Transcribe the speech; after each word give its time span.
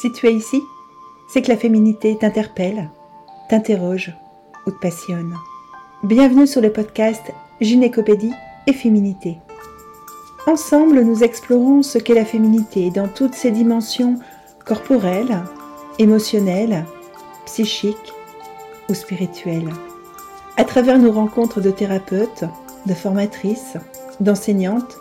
Si 0.00 0.10
tu 0.10 0.28
es 0.28 0.32
ici, 0.32 0.62
c'est 1.28 1.42
que 1.42 1.50
la 1.50 1.58
féminité 1.58 2.16
t'interpelle, 2.16 2.88
t'interroge 3.50 4.16
ou 4.66 4.70
te 4.70 4.78
passionne. 4.78 5.34
Bienvenue 6.02 6.46
sur 6.46 6.62
le 6.62 6.72
podcast 6.72 7.20
Gynécopédie 7.60 8.32
et 8.66 8.72
Féminité. 8.72 9.36
Ensemble, 10.46 11.02
nous 11.02 11.22
explorons 11.22 11.82
ce 11.82 11.98
qu'est 11.98 12.14
la 12.14 12.24
féminité 12.24 12.88
dans 12.88 13.08
toutes 13.08 13.34
ses 13.34 13.50
dimensions 13.50 14.18
corporelles, 14.64 15.42
émotionnelles, 15.98 16.86
psychiques 17.44 18.14
ou 18.88 18.94
spirituelles. 18.94 19.68
À 20.56 20.64
travers 20.64 20.98
nos 20.98 21.12
rencontres 21.12 21.60
de 21.60 21.70
thérapeutes, 21.70 22.44
de 22.86 22.94
formatrices, 22.94 23.76
d'enseignantes, 24.18 24.96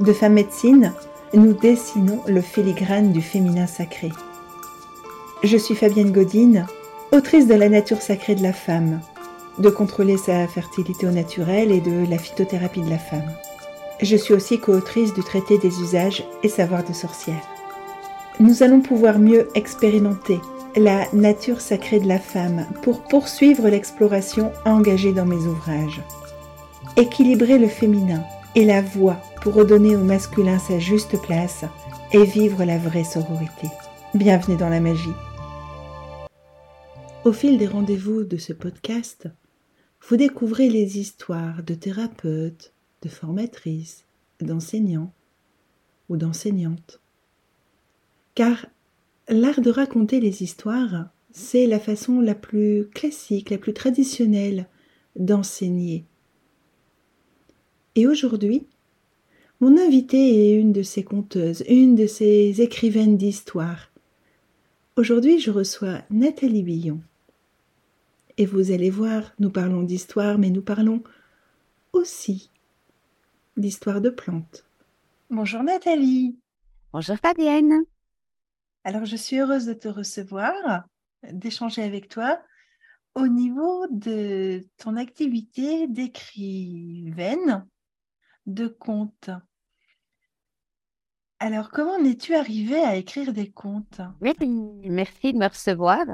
de 0.00 0.12
femmes 0.12 0.32
médecines, 0.32 0.92
nous 1.36 1.52
dessinons 1.52 2.20
le 2.26 2.40
filigrane 2.40 3.12
du 3.12 3.20
féminin 3.20 3.66
sacré. 3.66 4.10
Je 5.42 5.56
suis 5.56 5.74
Fabienne 5.74 6.12
Godine, 6.12 6.66
autrice 7.12 7.46
de 7.46 7.54
La 7.54 7.68
nature 7.68 8.02
sacrée 8.02 8.34
de 8.34 8.42
la 8.42 8.52
femme, 8.52 9.00
de 9.58 9.68
contrôler 9.68 10.16
sa 10.16 10.46
fertilité 10.46 11.06
au 11.06 11.10
naturel 11.10 11.70
et 11.72 11.80
de 11.80 12.08
la 12.08 12.18
phytothérapie 12.18 12.82
de 12.82 12.90
la 12.90 12.98
femme. 12.98 13.30
Je 14.00 14.16
suis 14.16 14.34
aussi 14.34 14.58
co-autrice 14.58 15.14
du 15.14 15.22
traité 15.22 15.58
des 15.58 15.80
usages 15.80 16.24
et 16.42 16.48
savoirs 16.48 16.84
de 16.84 16.92
sorcière. 16.92 17.42
Nous 18.40 18.62
allons 18.62 18.80
pouvoir 18.80 19.18
mieux 19.18 19.48
expérimenter 19.54 20.40
la 20.76 21.06
nature 21.12 21.60
sacrée 21.60 22.00
de 22.00 22.08
la 22.08 22.18
femme 22.18 22.66
pour 22.82 23.02
poursuivre 23.02 23.68
l'exploration 23.68 24.50
engagée 24.64 25.12
dans 25.12 25.26
mes 25.26 25.36
ouvrages. 25.36 26.02
Équilibrer 26.96 27.58
le 27.58 27.68
féminin 27.68 28.22
et 28.54 28.64
la 28.64 28.82
voix 28.82 29.20
pour 29.42 29.54
redonner 29.54 29.96
au 29.96 30.04
masculin 30.04 30.58
sa 30.58 30.78
juste 30.78 31.20
place 31.20 31.64
et 32.12 32.24
vivre 32.24 32.64
la 32.64 32.78
vraie 32.78 33.04
sororité. 33.04 33.68
Bienvenue 34.14 34.56
dans 34.56 34.68
la 34.68 34.80
magie. 34.80 35.14
Au 37.24 37.32
fil 37.32 37.58
des 37.58 37.66
rendez-vous 37.66 38.22
de 38.22 38.36
ce 38.36 38.52
podcast, 38.52 39.28
vous 40.08 40.16
découvrez 40.16 40.68
les 40.68 40.98
histoires 41.00 41.62
de 41.64 41.74
thérapeutes, 41.74 42.72
de 43.02 43.08
formatrices, 43.08 44.04
d'enseignants 44.40 45.12
ou 46.08 46.16
d'enseignantes. 46.16 47.00
Car 48.34 48.66
l'art 49.28 49.60
de 49.60 49.70
raconter 49.70 50.20
les 50.20 50.42
histoires, 50.42 51.08
c'est 51.32 51.66
la 51.66 51.80
façon 51.80 52.20
la 52.20 52.34
plus 52.34 52.86
classique, 52.94 53.50
la 53.50 53.58
plus 53.58 53.74
traditionnelle 53.74 54.68
d'enseigner. 55.16 56.04
Et 57.96 58.08
aujourd'hui, 58.08 58.66
mon 59.60 59.78
invitée 59.78 60.50
est 60.50 60.60
une 60.60 60.72
de 60.72 60.82
ces 60.82 61.04
conteuses, 61.04 61.62
une 61.68 61.94
de 61.94 62.08
ces 62.08 62.60
écrivaines 62.60 63.16
d'histoires. 63.16 63.92
Aujourd'hui, 64.96 65.38
je 65.38 65.52
reçois 65.52 66.02
Nathalie 66.10 66.64
Billon. 66.64 67.00
Et 68.36 68.46
vous 68.46 68.72
allez 68.72 68.90
voir, 68.90 69.32
nous 69.38 69.50
parlons 69.50 69.84
d'histoire, 69.84 70.38
mais 70.38 70.50
nous 70.50 70.62
parlons 70.62 71.04
aussi 71.92 72.50
d'histoire 73.56 74.00
de 74.00 74.10
plantes. 74.10 74.66
Bonjour 75.30 75.62
Nathalie. 75.62 76.36
Bonjour 76.92 77.16
Fabienne. 77.16 77.84
Alors, 78.82 79.04
je 79.04 79.14
suis 79.14 79.38
heureuse 79.38 79.66
de 79.66 79.72
te 79.72 79.86
recevoir, 79.86 80.84
d'échanger 81.30 81.84
avec 81.84 82.08
toi 82.08 82.40
au 83.14 83.28
niveau 83.28 83.86
de 83.92 84.64
ton 84.78 84.96
activité 84.96 85.86
d'écrivaine 85.86 87.64
de 88.46 88.66
contes. 88.68 89.30
Alors, 91.40 91.70
comment 91.70 91.98
es-tu 91.98 92.34
arrivée 92.34 92.82
à 92.82 92.96
écrire 92.96 93.32
des 93.32 93.50
contes? 93.50 94.00
Merci 94.20 95.32
de 95.32 95.38
me 95.38 95.48
recevoir. 95.48 96.06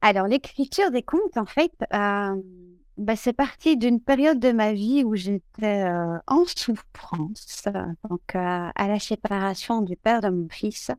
Alors, 0.00 0.26
l'écriture 0.26 0.90
des 0.90 1.02
contes, 1.02 1.36
en 1.36 1.46
fait, 1.46 1.72
euh, 1.92 2.36
bah, 2.98 3.16
c'est 3.16 3.32
parti 3.32 3.76
d'une 3.76 4.00
période 4.00 4.38
de 4.38 4.52
ma 4.52 4.72
vie 4.72 5.02
où 5.04 5.16
j'étais 5.16 5.84
euh, 5.84 6.18
en 6.26 6.44
souffrance, 6.44 7.64
donc 8.08 8.34
euh, 8.34 8.70
à 8.74 8.88
la 8.88 9.00
séparation 9.00 9.82
du 9.82 9.96
père 9.96 10.20
de 10.20 10.28
mon 10.28 10.48
fils. 10.48 10.90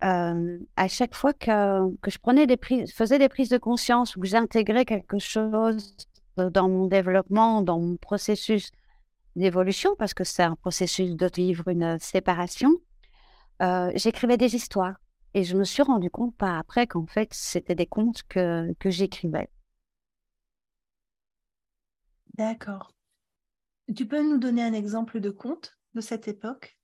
à 0.00 0.88
chaque 0.88 1.14
fois 1.14 1.32
que, 1.32 1.96
que 1.96 2.10
je 2.10 2.18
prenais 2.18 2.46
des 2.46 2.56
prises, 2.56 2.92
faisais 2.92 3.18
des 3.18 3.28
prises 3.28 3.48
de 3.48 3.58
conscience 3.58 4.14
ou 4.14 4.20
que 4.20 4.26
j'intégrais 4.26 4.84
quelque 4.84 5.18
chose 5.18 5.96
dans 6.36 6.68
mon 6.68 6.86
développement, 6.86 7.62
dans 7.62 7.80
mon 7.80 7.96
processus 7.96 8.70
d'évolution, 9.36 9.94
parce 9.96 10.14
que 10.14 10.24
c'est 10.24 10.42
un 10.42 10.56
processus 10.56 11.14
de 11.14 11.30
vivre 11.34 11.68
une 11.68 11.98
séparation, 11.98 12.72
euh, 13.62 13.90
j'écrivais 13.94 14.36
des 14.36 14.54
histoires. 14.54 14.96
Et 15.34 15.44
je 15.44 15.56
me 15.56 15.64
suis 15.64 15.82
rendu 15.82 16.10
compte 16.10 16.34
pas 16.34 16.58
après 16.58 16.86
qu'en 16.86 17.06
fait, 17.06 17.32
c'était 17.34 17.74
des 17.74 17.86
contes 17.86 18.22
que, 18.28 18.72
que 18.78 18.88
j'écrivais. 18.88 19.50
D'accord. 22.34 22.92
Tu 23.94 24.06
peux 24.06 24.22
nous 24.22 24.38
donner 24.38 24.62
un 24.62 24.72
exemple 24.72 25.20
de 25.20 25.30
conte 25.30 25.78
de 25.94 26.00
cette 26.00 26.28
époque? 26.28 26.78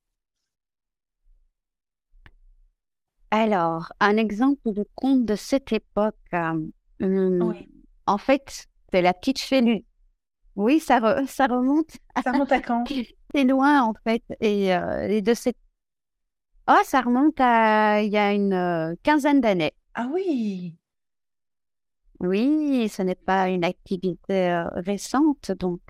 Alors, 3.31 3.91
un 3.99 4.17
exemple 4.17 4.71
de 4.71 4.87
conte 4.93 5.25
de 5.25 5.35
cette 5.35 5.71
époque. 5.73 6.15
Euh, 6.33 6.69
oui. 6.99 7.67
En 8.05 8.19
fait, 8.19 8.67
c'est 8.93 9.01
la 9.01 9.15
petite 9.15 9.39
félue. 9.39 9.79
Oui, 10.55 10.79
ça, 10.79 11.25
ça 11.25 11.47
remonte. 11.47 11.97
Ça 12.23 12.31
remonte 12.31 12.51
à 12.51 12.61
quand? 12.61 12.83
C'est 13.33 13.43
loin, 13.43 13.81
en 13.81 13.95
fait. 14.03 14.21
Et, 14.39 14.75
euh, 14.75 15.19
de 15.19 15.33
cette. 15.33 15.57
Oh, 16.67 16.79
ça 16.83 17.01
remonte 17.01 17.39
à 17.39 18.03
il 18.03 18.11
y 18.11 18.17
a 18.17 18.31
une 18.33 18.53
euh, 18.53 18.93
quinzaine 19.01 19.41
d'années. 19.41 19.73
Ah 19.95 20.07
oui 20.13 20.75
Oui, 22.19 22.87
ce 22.87 23.01
n'est 23.01 23.15
pas 23.15 23.49
une 23.49 23.63
activité 23.63 24.51
euh, 24.51 24.67
récente. 24.75 25.51
Donc, 25.53 25.81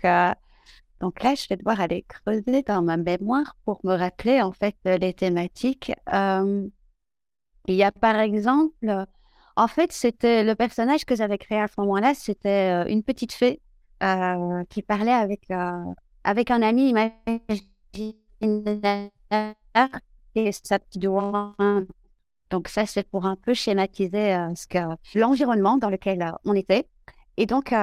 donc 1.01 1.21
là, 1.21 1.35
je 1.35 1.45
vais 1.49 1.57
devoir 1.57 1.81
aller 1.81 2.05
creuser 2.07 2.61
dans 2.61 2.81
ma 2.81 2.95
mémoire 2.95 3.57
pour 3.65 3.81
me 3.83 3.95
rappeler, 3.97 4.41
en 4.41 4.53
fait, 4.53 4.77
les 4.85 5.13
thématiques. 5.13 5.91
il 6.07 6.71
y 7.67 7.83
a, 7.83 7.91
par 7.91 8.15
exemple, 8.15 9.05
en 9.55 9.67
fait, 9.67 9.91
c'était 9.91 10.43
le 10.43 10.55
personnage 10.55 11.05
que 11.05 11.15
j'avais 11.15 11.37
créé 11.37 11.59
à 11.59 11.67
ce 11.67 11.73
moment-là, 11.77 12.13
c'était 12.13 12.91
une 12.91 13.03
petite 13.03 13.33
fée 13.33 13.61
euh, 14.03 14.63
qui 14.69 14.81
parlait 14.81 15.13
avec, 15.13 15.43
euh, 15.49 15.71
avec 16.25 16.51
un 16.51 16.61
ami 16.61 16.89
imaginaire 16.89 17.21
et 20.35 20.51
sa 20.51 20.79
petite 20.79 21.01
doigt. 21.01 21.55
Donc 22.49 22.67
ça, 22.67 22.85
c'est 22.85 23.07
pour 23.07 23.25
un 23.25 23.37
peu 23.37 23.53
schématiser 23.53 24.35
euh, 24.35 24.95
l'environnement 25.15 25.77
dans 25.77 25.89
lequel 25.89 26.33
on 26.43 26.53
était. 26.53 26.89
Et 27.37 27.45
donc, 27.45 27.73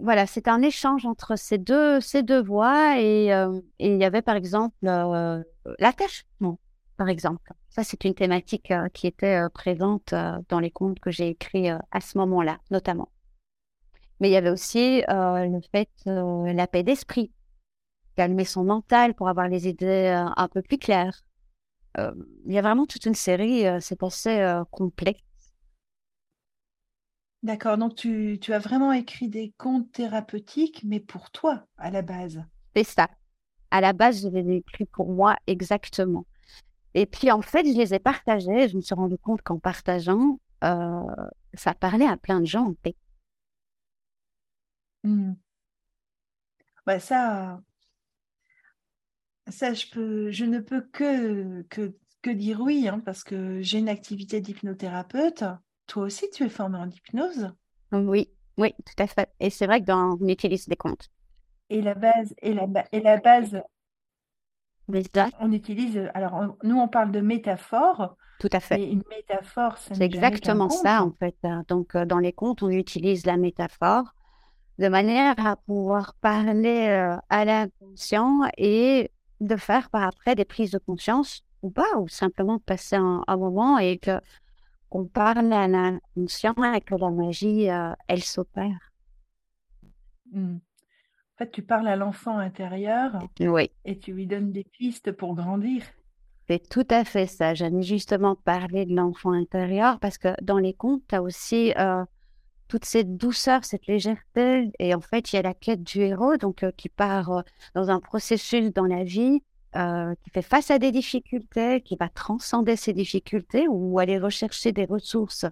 voilà, 0.00 0.26
c'est 0.26 0.48
un 0.48 0.60
échange 0.60 1.06
entre 1.06 1.36
ces 1.36 1.58
deux, 1.58 2.00
ces 2.00 2.24
deux 2.24 2.42
voix 2.42 2.98
et, 2.98 3.26
il 3.78 3.96
y 3.96 4.04
avait 4.04 4.22
par 4.22 4.34
exemple 4.34 4.74
l'attachement, 5.78 6.58
par 6.98 7.08
exemple. 7.08 7.52
Ça, 7.70 7.82
c'est 7.82 8.04
une 8.04 8.14
thématique 8.14 8.72
qui 8.92 9.06
était 9.06 9.48
présente 9.54 10.14
dans 10.48 10.60
les 10.60 10.70
contes 10.70 11.00
que 11.00 11.10
j'ai 11.10 11.28
écrits 11.28 11.70
à 11.70 12.00
ce 12.00 12.18
moment-là, 12.18 12.58
notamment. 12.70 13.08
Mais 14.20 14.28
il 14.28 14.32
y 14.32 14.36
avait 14.36 14.50
aussi 14.50 15.02
euh, 15.08 15.46
le 15.46 15.60
fait, 15.72 15.90
euh, 16.06 16.52
la 16.52 16.66
paix 16.66 16.82
d'esprit, 16.82 17.30
calmer 18.16 18.44
son 18.44 18.64
mental 18.64 19.14
pour 19.14 19.28
avoir 19.28 19.48
les 19.48 19.68
idées 19.68 20.12
euh, 20.12 20.30
un 20.36 20.48
peu 20.48 20.62
plus 20.62 20.78
claires. 20.78 21.22
il 21.96 22.52
y 22.52 22.58
a 22.58 22.62
vraiment 22.62 22.86
toute 22.86 23.06
une 23.06 23.14
série, 23.14 23.64
c'est 23.80 24.02
assez 24.02 24.62
complexe. 24.70 25.20
D'accord, 27.42 27.76
donc 27.76 27.94
tu, 27.94 28.38
tu, 28.40 28.52
as 28.52 28.58
vraiment 28.58 28.92
écrit 28.92 29.28
des 29.28 29.52
contes 29.58 29.90
thérapeutiques, 29.92 30.82
mais 30.84 31.00
pour 31.00 31.30
toi, 31.30 31.64
à 31.76 31.90
la 31.90 32.02
base. 32.02 32.42
C'est 32.74 32.84
ça. 32.84 33.08
À 33.70 33.80
la 33.80 33.92
base, 33.92 34.22
je 34.22 34.28
les 34.28 34.48
ai 34.48 34.56
écrits 34.56 34.86
pour 34.86 35.12
moi 35.12 35.36
exactement. 35.46 36.24
Et 36.94 37.06
puis, 37.06 37.30
en 37.30 37.42
fait, 37.42 37.64
je 37.66 37.76
les 37.76 37.94
ai 37.94 37.98
partagés. 37.98 38.68
Je 38.68 38.76
me 38.76 38.80
suis 38.80 38.94
rendu 38.94 39.18
compte 39.18 39.42
qu'en 39.42 39.58
partageant, 39.58 40.38
ça 40.62 41.74
parlait 41.78 42.06
à 42.06 42.16
plein 42.16 42.40
de 42.40 42.46
gens, 42.46 42.66
en 42.68 42.74
fait. 42.82 42.96
Mmh. 45.04 45.34
Bah, 46.86 46.98
ça 46.98 47.60
ça 49.48 49.74
je 49.74 49.86
peux 49.90 50.30
je 50.30 50.44
ne 50.44 50.58
peux 50.58 50.80
que 50.80 51.62
que 51.68 51.94
que 52.22 52.30
dire 52.30 52.60
oui, 52.60 52.88
hein, 52.88 53.00
parce 53.04 53.24
que 53.24 53.60
j'ai 53.62 53.78
une 53.78 53.88
activité 53.88 54.40
d'hypnothérapeute. 54.40 55.44
Toi 55.86 56.04
aussi, 56.04 56.28
tu 56.30 56.44
es 56.44 56.48
formée 56.48 56.78
en 56.78 56.90
hypnose? 56.90 57.52
Oui, 57.92 58.28
oui, 58.56 58.74
tout 58.84 59.02
à 59.02 59.06
fait 59.06 59.30
et 59.38 59.50
c'est 59.50 59.66
vrai 59.66 59.80
que 59.80 59.86
dans 59.86 60.18
on 60.20 60.28
utilise 60.28 60.66
des 60.66 60.76
comptes. 60.76 61.08
Et 61.70 61.80
la 61.80 61.94
base 61.94 62.34
et 62.42 62.54
la 62.54 62.66
et 62.92 63.00
la 63.00 63.18
base 63.18 63.62
on 65.40 65.52
utilise 65.52 66.08
alors 66.14 66.56
nous, 66.62 66.78
on 66.78 66.88
parle 66.88 67.12
de 67.12 67.20
métaphore, 67.20 68.16
Tout 68.40 68.48
à 68.52 68.60
fait. 68.60 68.90
une 68.90 69.02
métaphore, 69.10 69.76
C'est 69.78 70.00
exactement 70.00 70.70
ça, 70.70 71.02
en 71.02 71.12
fait, 71.12 71.36
hein. 71.44 71.64
donc 71.68 71.96
dans 71.96 72.18
les 72.18 72.32
contes, 72.32 72.62
on 72.62 72.70
utilise 72.70 73.26
la 73.26 73.36
métaphore 73.36 74.14
de 74.78 74.88
manière 74.88 75.34
à 75.44 75.56
pouvoir 75.56 76.14
parler 76.14 76.86
euh, 76.88 77.16
à 77.28 77.44
l'inconscient 77.44 78.42
et 78.56 79.10
de 79.40 79.56
faire 79.56 79.90
par 79.90 80.04
après 80.04 80.34
des 80.34 80.44
prises 80.44 80.70
de 80.70 80.78
conscience 80.78 81.42
ou 81.62 81.70
pas, 81.70 81.98
ou 81.98 82.08
simplement 82.08 82.58
passer 82.60 82.96
un, 82.96 83.24
moment 83.36 83.78
et 83.78 83.98
que 83.98 84.20
qu'on 84.88 85.06
parle 85.06 85.52
à 85.52 85.68
l'inconscient 85.68 86.54
et 86.72 86.80
que 86.80 86.94
la 86.94 87.10
magie, 87.10 87.68
euh, 87.68 87.92
elle 88.06 88.22
s'opère. 88.22 88.92
Mmh. 90.32 90.58
En 91.38 91.44
fait, 91.44 91.52
tu 91.52 91.62
parles 91.62 91.86
à 91.86 91.94
l'enfant 91.94 92.36
intérieur 92.36 93.12
oui. 93.38 93.70
et 93.84 93.96
tu 93.96 94.12
lui 94.12 94.26
donnes 94.26 94.50
des 94.50 94.64
pistes 94.64 95.12
pour 95.12 95.36
grandir. 95.36 95.84
C'est 96.48 96.68
tout 96.68 96.86
à 96.90 97.04
fait 97.04 97.28
ça. 97.28 97.54
J'aime 97.54 97.80
justement 97.80 98.34
parler 98.34 98.86
de 98.86 98.96
l'enfant 98.96 99.30
intérieur 99.30 100.00
parce 100.00 100.18
que 100.18 100.30
dans 100.42 100.58
les 100.58 100.74
contes, 100.74 101.02
tu 101.08 101.14
as 101.14 101.22
aussi 101.22 101.72
euh, 101.78 102.04
toute 102.66 102.84
cette 102.84 103.16
douceur, 103.16 103.64
cette 103.64 103.86
légèreté. 103.86 104.72
Et 104.80 104.96
en 104.96 105.00
fait, 105.00 105.32
il 105.32 105.36
y 105.36 105.38
a 105.38 105.42
la 105.42 105.54
quête 105.54 105.84
du 105.84 106.00
héros, 106.00 106.36
donc 106.38 106.64
euh, 106.64 106.72
qui 106.76 106.88
part 106.88 107.30
euh, 107.30 107.42
dans 107.76 107.88
un 107.88 108.00
processus 108.00 108.72
dans 108.72 108.86
la 108.86 109.04
vie, 109.04 109.40
qui 109.74 110.30
fait 110.30 110.42
face 110.42 110.72
à 110.72 110.80
des 110.80 110.90
difficultés, 110.90 111.82
qui 111.82 111.94
va 111.94 112.08
transcender 112.08 112.74
ces 112.74 112.92
difficultés 112.92 113.68
ou 113.68 114.00
aller 114.00 114.18
rechercher 114.18 114.72
des 114.72 114.86
ressources 114.86 115.46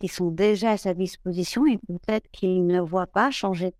qui 0.00 0.08
sont 0.08 0.30
déjà 0.30 0.72
à 0.72 0.76
sa 0.76 0.92
disposition 0.92 1.64
et 1.64 1.78
peut-être 1.78 2.30
qu'il 2.30 2.66
ne 2.66 2.78
voit 2.78 3.06
pas 3.06 3.30
changer 3.30 3.70
de 3.70 3.76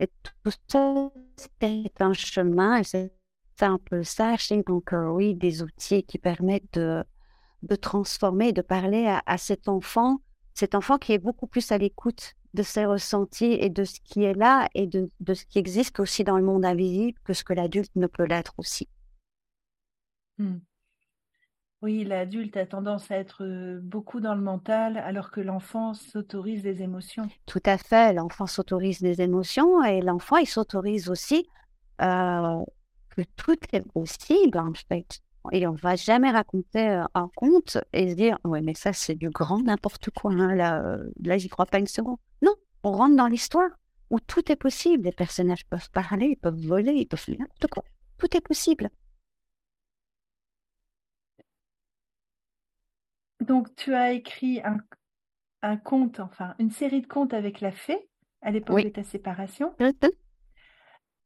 Et 0.00 0.08
tout 0.22 0.50
ça, 0.68 1.10
c'est 1.36 2.00
un 2.00 2.12
chemin 2.12 2.82
c'est 2.82 3.12
un 3.60 3.78
peu 3.78 4.02
ça. 4.02 4.36
Donc, 4.66 4.92
oui, 4.92 5.34
des 5.34 5.62
outils 5.62 6.02
qui 6.02 6.18
permettent 6.18 6.78
de 6.78 7.76
transformer, 7.76 8.52
de 8.52 8.62
parler 8.62 9.06
à, 9.26 9.38
cet 9.38 9.68
enfant, 9.68 10.20
cet 10.54 10.74
enfant 10.74 10.98
qui 10.98 11.12
est 11.12 11.18
beaucoup 11.18 11.46
plus 11.46 11.70
à 11.72 11.78
l'écoute 11.78 12.34
de 12.54 12.62
ses 12.62 12.84
ressentis 12.84 13.52
et 13.52 13.70
de 13.70 13.84
ce 13.84 14.00
qui 14.00 14.24
est 14.24 14.34
là 14.34 14.68
et 14.74 14.86
de, 14.86 15.08
ce 15.32 15.44
qui 15.46 15.58
existe 15.58 16.00
aussi 16.00 16.24
dans 16.24 16.36
le 16.36 16.44
monde 16.44 16.64
invisible 16.64 17.18
que 17.24 17.32
ce 17.32 17.44
que 17.44 17.54
l'adulte 17.54 17.92
ne 17.96 18.06
peut 18.06 18.24
l'être 18.24 18.54
aussi. 18.58 18.88
Hmm. 20.38 20.58
Oui, 21.82 22.04
l'adulte 22.04 22.56
a 22.56 22.64
tendance 22.64 23.10
à 23.10 23.16
être 23.16 23.44
beaucoup 23.82 24.20
dans 24.20 24.36
le 24.36 24.40
mental 24.40 24.96
alors 24.98 25.32
que 25.32 25.40
l'enfant 25.40 25.94
s'autorise 25.94 26.62
des 26.62 26.80
émotions. 26.80 27.28
Tout 27.46 27.62
à 27.64 27.76
fait, 27.76 28.12
l'enfant 28.12 28.46
s'autorise 28.46 29.00
des 29.00 29.20
émotions 29.20 29.82
et 29.82 30.00
l'enfant, 30.00 30.36
il 30.36 30.46
s'autorise 30.46 31.10
aussi 31.10 31.48
que 31.98 33.22
tout 33.36 33.56
est 33.72 33.86
possible 33.92 34.58
en 34.58 34.72
fait. 34.88 35.20
Et 35.50 35.66
on 35.66 35.72
va 35.72 35.96
jamais 35.96 36.30
raconter 36.30 37.02
un 37.14 37.28
conte 37.34 37.78
et 37.92 38.10
se 38.10 38.14
dire 38.14 38.38
ouais 38.44 38.60
mais 38.60 38.74
ça 38.74 38.92
c'est 38.92 39.16
du 39.16 39.28
grand 39.28 39.60
n'importe 39.60 40.10
quoi 40.10 40.30
hein, 40.32 40.54
là 40.54 40.98
là 41.20 41.36
j'y 41.36 41.48
crois 41.48 41.66
pas 41.66 41.80
une 41.80 41.88
seconde. 41.88 42.18
Non, 42.42 42.54
on 42.84 42.92
rentre 42.92 43.16
dans 43.16 43.26
l'histoire 43.26 43.70
où 44.10 44.20
tout 44.20 44.52
est 44.52 44.56
possible. 44.56 45.04
Les 45.04 45.12
personnages 45.12 45.66
peuvent 45.66 45.90
parler, 45.90 46.26
ils 46.26 46.36
peuvent 46.36 46.64
voler, 46.64 46.92
ils 46.92 47.06
peuvent 47.06 47.18
faire 47.18 47.34
n'importe 47.40 47.66
quoi. 47.66 47.82
Tout 48.18 48.36
est 48.36 48.40
possible. 48.40 48.88
Donc 53.42 53.74
tu 53.74 53.94
as 53.94 54.12
écrit 54.12 54.60
un, 54.64 54.78
un 55.62 55.76
conte, 55.76 56.20
enfin 56.20 56.54
une 56.58 56.70
série 56.70 57.00
de 57.00 57.06
contes 57.06 57.34
avec 57.34 57.60
la 57.60 57.72
fée 57.72 58.08
à 58.40 58.50
l'époque 58.50 58.82
de 58.82 58.88
ta 58.88 59.04
séparation. 59.04 59.74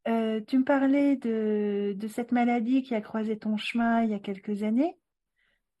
Euh, 0.07 0.39
tu 0.47 0.57
me 0.57 0.63
parlais 0.63 1.17
de, 1.17 1.93
de 1.97 2.07
cette 2.07 2.31
maladie 2.31 2.81
qui 2.81 2.95
a 2.95 3.01
croisé 3.01 3.37
ton 3.37 3.57
chemin 3.57 4.03
il 4.03 4.11
y 4.11 4.13
a 4.13 4.19
quelques 4.19 4.63
années. 4.63 4.97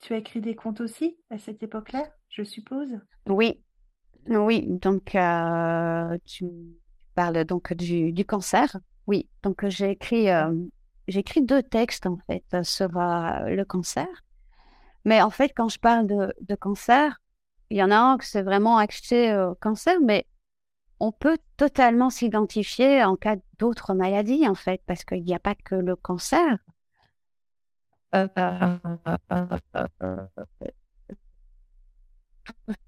Tu 0.01 0.13
as 0.13 0.17
écrit 0.17 0.41
des 0.41 0.53
contes 0.53 0.81
aussi 0.81 1.17
à 1.29 1.37
cette 1.37 1.63
époque-là, 1.63 2.03
je 2.29 2.43
suppose? 2.43 2.99
Oui, 3.27 3.63
oui. 4.27 4.65
Donc, 4.67 5.15
euh, 5.15 6.17
tu 6.25 6.45
parles 7.15 7.45
donc 7.45 7.73
du, 7.73 8.11
du, 8.11 8.25
cancer. 8.25 8.77
Oui, 9.07 9.29
donc 9.43 9.65
j'ai 9.69 9.91
écrit, 9.91 10.29
euh, 10.29 10.53
j'ai 11.07 11.19
écrit 11.19 11.41
deux 11.41 11.63
textes 11.63 12.05
en 12.05 12.17
fait 12.27 12.43
sur 12.63 12.89
le 12.89 13.63
cancer. 13.63 14.07
Mais 15.07 15.21
en 15.21 15.29
fait, 15.29 15.53
quand 15.55 15.69
je 15.69 15.79
parle 15.79 16.05
de, 16.05 16.33
de 16.41 16.55
cancer, 16.55 17.21
il 17.69 17.77
y 17.77 17.83
en 17.83 17.91
a 17.91 17.97
un 17.97 18.17
qui 18.17 18.27
c'est 18.27 18.41
vraiment 18.41 18.77
axé 18.77 19.33
au 19.33 19.55
cancer, 19.55 20.01
mais 20.01 20.27
on 20.99 21.13
peut 21.13 21.37
totalement 21.55 22.09
s'identifier 22.09 23.05
en 23.05 23.15
cas 23.15 23.37
d'autres 23.57 23.93
maladies, 23.93 24.45
en 24.49 24.53
fait, 24.53 24.81
parce 24.85 25.05
qu'il 25.05 25.23
n'y 25.23 25.33
a 25.33 25.39
pas 25.39 25.55
que 25.55 25.75
le 25.75 25.95
cancer. 25.95 26.57
Euh, 28.15 28.27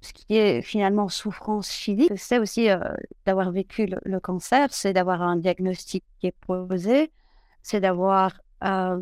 ce 0.02 0.12
qui 0.12 0.36
est 0.36 0.62
finalement 0.62 1.08
souffrance 1.08 1.70
physique, 1.70 2.12
c'est 2.18 2.38
aussi 2.38 2.70
euh, 2.70 2.80
d'avoir 3.26 3.52
vécu 3.52 3.88
le, 4.04 4.20
cancer, 4.20 4.74
c'est 4.74 4.92
d'avoir 4.92 5.22
un 5.22 5.38
diagnostic 5.38 6.04
qui 6.20 6.28
est 6.28 6.36
posé, 6.46 7.14
c'est 7.62 7.80
d'avoir 7.80 8.42
euh, 8.66 9.00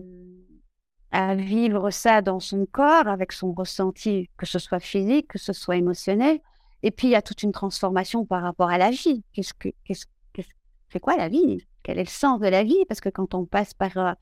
à 1.12 1.36
vivre 1.36 1.90
ça 1.90 2.22
dans 2.22 2.40
son 2.40 2.66
corps 2.66 3.08
avec 3.08 3.32
son 3.32 3.54
ressenti, 3.54 4.30
que 4.38 4.46
ce 4.46 4.60
soit 4.60 4.80
physique, 4.80 5.28
que 5.28 5.40
ce 5.40 5.54
soit 5.54 5.78
émotionnel. 5.78 6.40
Et 6.84 6.92
puis, 6.92 7.08
il 7.08 7.12
y 7.12 7.16
a 7.16 7.22
toute 7.22 7.44
une 7.44 7.52
transformation 7.52 8.26
par 8.26 8.44
rapport 8.44 8.70
à 8.70 8.78
la 8.78 8.92
vie. 8.92 9.24
Qu'est-ce 9.34 9.54
que, 9.54 9.70
qu'est-ce, 9.84 10.06
c'est 10.90 11.00
quoi 11.00 11.18
la 11.18 11.28
vie? 11.28 11.66
Quel 11.84 12.00
est 12.00 12.04
le 12.04 12.10
sens 12.10 12.40
de 12.40 12.48
la 12.48 12.64
vie? 12.64 12.86
Parce 12.88 13.02
que 13.02 13.10
quand 13.10 13.34
on 13.34 13.46
passe 13.46 13.74
par, 13.74 13.98
euh, 13.98 14.14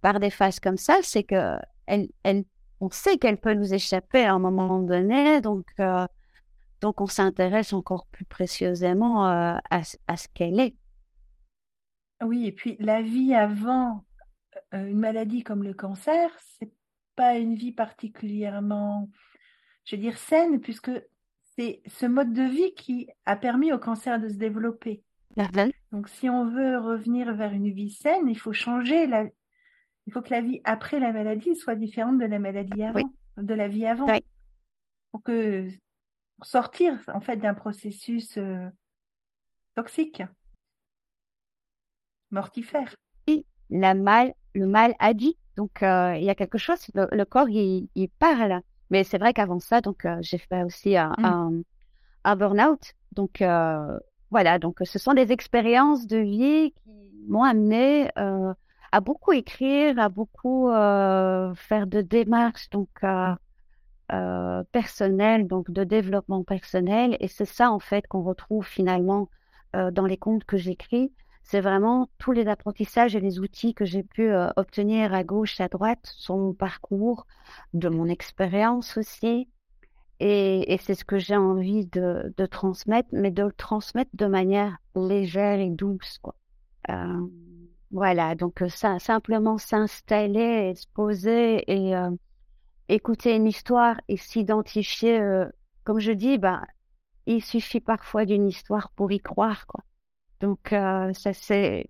par 0.00 0.20
des 0.20 0.30
phases 0.30 0.60
comme 0.60 0.76
ça, 0.76 0.98
c'est 1.02 1.24
que 1.24 1.56
elle, 1.86 2.08
elle, 2.22 2.44
on 2.80 2.90
sait 2.90 3.18
qu'elle 3.18 3.38
peut 3.38 3.54
nous 3.54 3.74
échapper 3.74 4.24
à 4.24 4.34
un 4.34 4.38
moment 4.38 4.80
donné. 4.80 5.40
Donc, 5.40 5.66
euh, 5.80 6.06
donc 6.80 7.00
on 7.00 7.06
s'intéresse 7.06 7.72
encore 7.72 8.06
plus 8.06 8.24
précieusement 8.24 9.26
euh, 9.26 9.56
à, 9.70 9.82
à, 10.06 10.16
ce 10.16 10.28
qu'elle 10.32 10.60
est. 10.60 10.76
Oui, 12.22 12.46
et 12.46 12.52
puis 12.52 12.76
la 12.78 13.02
vie 13.02 13.34
avant 13.34 14.04
une 14.74 14.98
maladie 14.98 15.42
comme 15.42 15.62
le 15.62 15.74
cancer, 15.74 16.30
c'est 16.58 16.70
pas 17.16 17.36
une 17.36 17.54
vie 17.54 17.72
particulièrement, 17.72 19.08
je 19.84 19.96
veux 19.96 20.02
dire, 20.02 20.18
saine, 20.18 20.60
puisque 20.60 20.90
c'est 21.56 21.82
ce 21.86 22.06
mode 22.06 22.32
de 22.32 22.42
vie 22.42 22.74
qui 22.74 23.08
a 23.26 23.36
permis 23.36 23.72
au 23.72 23.78
cancer 23.78 24.20
de 24.20 24.28
se 24.28 24.34
développer. 24.34 25.02
Donc, 25.92 26.08
si 26.08 26.28
on 26.28 26.48
veut 26.48 26.78
revenir 26.78 27.34
vers 27.34 27.52
une 27.52 27.70
vie 27.70 27.90
saine, 27.90 28.28
il 28.28 28.38
faut 28.38 28.52
changer 28.52 29.06
la. 29.06 29.24
Il 30.06 30.12
faut 30.12 30.20
que 30.20 30.30
la 30.30 30.42
vie 30.42 30.60
après 30.64 31.00
la 31.00 31.12
maladie 31.12 31.56
soit 31.56 31.76
différente 31.76 32.18
de 32.18 32.26
la 32.26 32.38
maladie 32.38 32.82
avant, 32.82 33.10
de 33.38 33.54
la 33.54 33.68
vie 33.68 33.86
avant, 33.86 34.06
pour 35.10 35.22
que 35.22 35.66
sortir 36.42 36.98
en 37.12 37.20
fait 37.20 37.36
d'un 37.36 37.54
processus 37.54 38.36
euh, 38.36 38.68
toxique, 39.74 40.22
mortifère. 42.30 42.94
Et 43.26 43.46
la 43.70 43.94
mal, 43.94 44.34
le 44.54 44.66
mal 44.66 44.94
a 44.98 45.14
dit. 45.14 45.36
Donc, 45.56 45.82
euh, 45.82 46.16
il 46.16 46.24
y 46.24 46.30
a 46.30 46.34
quelque 46.34 46.58
chose. 46.58 46.78
Le, 46.94 47.24
corps, 47.24 47.48
il, 47.48 47.88
il 47.94 48.08
parle. 48.08 48.62
Mais 48.90 49.04
c'est 49.04 49.18
vrai 49.18 49.32
qu'avant 49.32 49.60
ça, 49.60 49.80
donc 49.80 50.04
euh, 50.04 50.18
j'ai 50.20 50.38
fait 50.38 50.62
aussi 50.62 50.96
un, 50.96 51.12
mmh. 51.18 51.62
un, 52.24 52.36
burn-out. 52.36 52.92
Donc 53.12 53.40
euh, 53.42 53.98
voilà, 54.30 54.58
donc 54.58 54.78
ce 54.84 54.98
sont 54.98 55.14
des 55.14 55.32
expériences 55.32 56.06
de 56.06 56.18
vie 56.18 56.72
qui 56.84 57.24
m'ont 57.28 57.42
amené 57.42 58.10
euh, 58.18 58.52
à 58.92 59.00
beaucoup 59.00 59.32
écrire, 59.32 59.98
à 59.98 60.08
beaucoup 60.08 60.68
faire 60.68 61.86
de 61.86 62.00
démarches 62.02 62.70
donc 62.70 62.88
personnelles, 64.70 65.48
donc 65.48 65.70
de 65.70 65.84
développement 65.84 66.44
personnel. 66.44 67.16
Et 67.20 67.28
c'est 67.28 67.46
ça 67.46 67.72
en 67.72 67.80
fait 67.80 68.06
qu'on 68.06 68.22
retrouve 68.22 68.66
finalement 68.66 69.28
dans 69.72 70.06
les 70.06 70.18
contes 70.18 70.44
que 70.44 70.56
j'écris 70.56 71.12
c'est 71.44 71.60
vraiment 71.60 72.08
tous 72.18 72.32
les 72.32 72.48
apprentissages 72.48 73.14
et 73.14 73.20
les 73.20 73.38
outils 73.38 73.74
que 73.74 73.84
j'ai 73.84 74.02
pu 74.02 74.30
euh, 74.30 74.48
obtenir 74.56 75.12
à 75.12 75.24
gauche, 75.24 75.60
à 75.60 75.68
droite, 75.68 76.00
sur 76.16 76.36
mon 76.36 76.54
parcours, 76.54 77.26
de 77.74 77.90
mon 77.90 78.08
expérience 78.08 78.96
aussi. 78.96 79.48
Et, 80.20 80.78
c'est 80.80 80.94
ce 80.94 81.04
que 81.04 81.18
j'ai 81.18 81.36
envie 81.36 81.86
de, 81.86 82.32
transmettre, 82.50 83.10
mais 83.12 83.30
de 83.30 83.42
le 83.42 83.52
transmettre 83.52 84.10
de 84.14 84.26
manière 84.26 84.78
légère 84.96 85.60
et 85.60 85.68
douce. 85.68 86.18
Quoi. 86.22 86.34
Euh, 86.88 87.26
voilà, 87.90 88.34
donc 88.34 88.62
euh, 88.62 88.68
simplement 88.68 89.58
s'installer 89.58 90.74
se 90.74 90.86
poser 90.94 91.62
et 91.70 91.94
écouter 92.88 93.36
une 93.36 93.46
histoire 93.46 94.00
et 94.08 94.16
s'identifier. 94.16 95.20
comme 95.84 95.98
je 96.00 96.12
dis, 96.12 96.38
bah, 96.38 96.62
il 97.26 97.44
suffit 97.44 97.80
parfois 97.80 98.24
d'une 98.24 98.46
histoire 98.48 98.90
pour 98.92 99.12
y 99.12 99.20
croire. 99.20 99.66
Quoi. 99.66 99.84
Donc, 100.44 100.72
euh, 100.74 101.12
ça 101.14 101.32
c'est. 101.32 101.88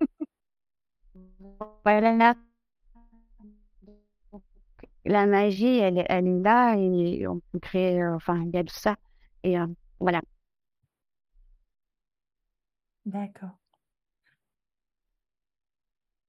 voilà. 1.84 2.34
La 5.04 5.26
magie, 5.26 5.78
elle, 5.78 6.04
elle 6.08 6.26
est 6.28 6.40
là 6.40 6.74
et 6.76 7.26
on 7.28 7.40
peut 7.52 7.58
créer, 7.60 8.02
euh, 8.02 8.14
enfin, 8.16 8.42
il 8.44 8.50
y 8.54 8.58
a 8.58 8.64
tout 8.64 8.74
ça. 8.74 8.96
Et 9.42 9.58
euh, 9.58 9.66
voilà. 10.00 10.22
D'accord. 13.06 13.58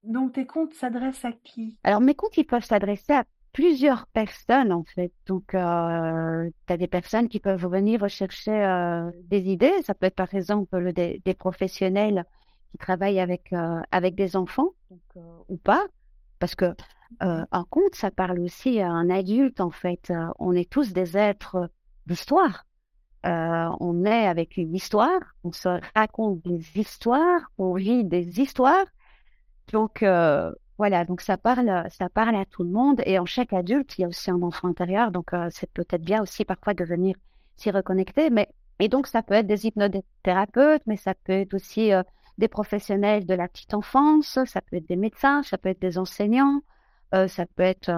Donc, 0.04 0.34
tes 0.34 0.46
comptes 0.46 0.74
s'adressent 0.76 1.26
à 1.26 1.32
qui? 1.34 1.78
Alors, 1.84 2.02
mes 2.02 2.16
comptes, 2.16 2.38
ils 2.38 2.46
peuvent 2.46 2.64
s'adresser 2.66 3.14
à 3.14 3.26
plusieurs 3.54 4.08
personnes 4.08 4.74
en 4.74 4.84
fait. 4.84 5.14
Donc, 5.28 5.56
euh, 5.56 6.50
tu 6.68 6.74
as 6.74 6.78
des 6.78 6.88
personnes 6.88 7.30
qui 7.30 7.40
peuvent 7.40 7.66
venir 7.68 8.02
rechercher 8.02 8.52
euh, 8.52 9.10
des 9.26 9.50
idées. 9.50 9.74
Ça 9.84 9.94
peut 9.94 10.08
être 10.08 10.16
par 10.16 10.34
exemple 10.34 10.92
des, 10.92 11.22
des, 11.24 11.34
professionnels 11.34 12.26
qui 12.72 12.80
travaille 12.80 13.20
avec, 13.20 13.54
avec 13.92 14.16
des 14.16 14.36
enfants 14.36 14.72
ou 15.48 15.58
pas, 15.58 15.86
parce 16.40 16.56
que 16.56 16.74
un 17.20 17.66
conte, 17.70 17.94
ça 17.94 18.10
parle 18.10 18.40
aussi 18.40 18.80
à 18.80 18.90
un 18.90 19.12
adulte, 19.12 19.62
en 19.62 19.70
fait. 19.70 20.12
on 20.40 20.54
est 20.54 20.68
tous 20.68 20.92
des 20.92 21.16
êtres 21.16 21.70
d'histoire. 22.08 22.66
on 23.24 24.04
est 24.06 24.28
avec 24.28 24.58
une 24.58 24.74
histoire, 24.74 25.22
on 25.44 25.52
se 25.52 25.80
raconte 25.96 26.42
des 26.42 26.66
histoires, 26.80 27.42
on 27.60 27.76
vit 27.76 28.04
des 28.04 28.40
histoires. 28.42 28.88
Donc, 29.72 30.04
voilà, 30.78 31.06
donc 31.06 31.22
ça 31.22 31.38
parle, 31.38 31.86
ça 31.90 32.10
parle 32.10 32.36
à 32.36 32.46
tout 32.46 32.64
le 32.64 32.70
monde. 32.70 33.02
Et 33.06 33.20
en 33.20 33.26
chaque 33.26 33.54
adulte, 33.54 33.98
il 33.98 34.02
y 34.02 34.06
a 34.06 34.08
aussi 34.08 34.32
un 34.32 34.42
enfant 34.42 34.68
intérieur. 34.68 35.12
Donc, 35.12 35.32
c'est 35.52 35.72
peut-être 35.72 36.04
bien 36.04 36.22
aussi 36.22 36.46
parfois 36.46 36.74
de 36.74 36.84
venir 36.84 37.16
s'y 37.56 37.72
reconnecter. 37.72 38.30
Mais, 38.30 38.50
et 38.80 38.90
donc, 38.90 39.08
ça 39.08 39.22
peut 39.22 39.36
être 39.36 39.48
des 39.48 39.68
hypnothérapeutes, 39.68 40.82
mais 40.86 40.98
ça 40.98 41.14
peut 41.14 41.34
être 41.34 41.54
aussi 41.54 41.92
des 42.40 42.48
professionnels 42.48 43.26
de 43.26 43.34
la 43.36 43.48
petite 43.48 43.74
enfance, 43.76 44.40
ça 44.46 44.62
peut 44.62 44.78
être 44.78 44.88
des 44.88 44.96
médecins, 44.96 45.44
ça 45.44 45.58
peut 45.58 45.70
être 45.70 45.82
des 45.82 45.98
enseignants, 46.00 46.62
ça 47.12 47.46
peut 47.56 47.64
être 47.64 47.92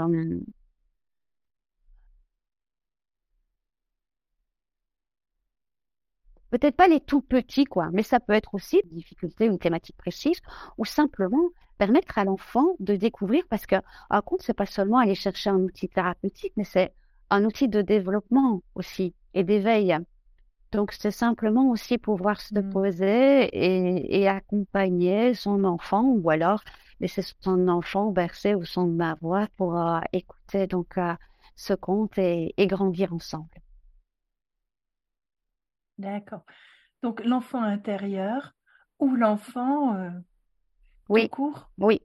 peut-être 6.58 6.76
pas 6.76 6.88
les 6.88 7.02
tout 7.02 7.22
petits, 7.22 7.66
quoi, 7.66 7.90
mais 7.92 8.04
ça 8.04 8.20
peut 8.20 8.34
être 8.34 8.54
aussi 8.54 8.82
une 8.84 8.98
difficulté, 8.98 9.46
une 9.46 9.60
thématique 9.60 9.98
précise, 9.98 10.40
ou 10.78 10.86
simplement 10.86 11.50
permettre 11.78 12.18
à 12.18 12.24
l'enfant 12.24 12.76
de 12.80 12.96
découvrir, 12.96 13.44
parce 13.50 13.66
que 13.66 13.76
un 14.10 14.22
compte, 14.22 14.42
c'est 14.42 14.54
pas 14.54 14.66
seulement 14.66 15.00
aller 15.00 15.16
chercher 15.16 15.50
un 15.50 15.60
outil 15.60 15.90
thérapeutique, 15.90 16.54
mais 16.56 16.64
c'est 16.64 16.94
un 17.30 17.44
outil 17.44 17.68
de 17.68 17.82
développement 17.82 18.62
aussi 18.76 19.14
et 19.34 19.44
d'éveil. 19.44 19.98
Donc, 20.72 20.94
c'est 20.94 21.12
simplement 21.12 21.70
aussi 21.72 21.98
pouvoir 21.98 22.40
se 22.40 22.58
mmh. 22.58 22.70
poser 22.70 23.44
et, 23.46 24.22
et, 24.22 24.28
accompagner 24.28 25.34
son 25.34 25.64
enfant 25.64 26.04
ou 26.04 26.30
alors 26.30 26.64
laisser 27.02 27.22
son 27.42 27.68
enfant 27.68 28.12
bercer 28.12 28.56
au 28.56 28.64
son 28.64 28.88
de 28.88 28.94
ma 28.94 29.16
voix 29.16 29.48
pour 29.58 29.78
euh, 29.78 30.00
écouter 30.14 30.68
donc 30.68 30.98
euh, 30.98 31.14
ce 31.56 31.74
conte 31.74 32.18
et, 32.18 32.54
et, 32.58 32.68
grandir 32.68 33.14
ensemble. 33.14 33.50
D'accord. 35.98 36.46
Donc, 37.04 37.24
l'enfant 37.24 37.62
intérieur 37.62 38.54
ou 39.00 39.16
l'enfant 39.16 39.96
euh, 39.96 40.10
oui. 41.10 41.30
court? 41.30 41.70
Oui. 41.78 42.02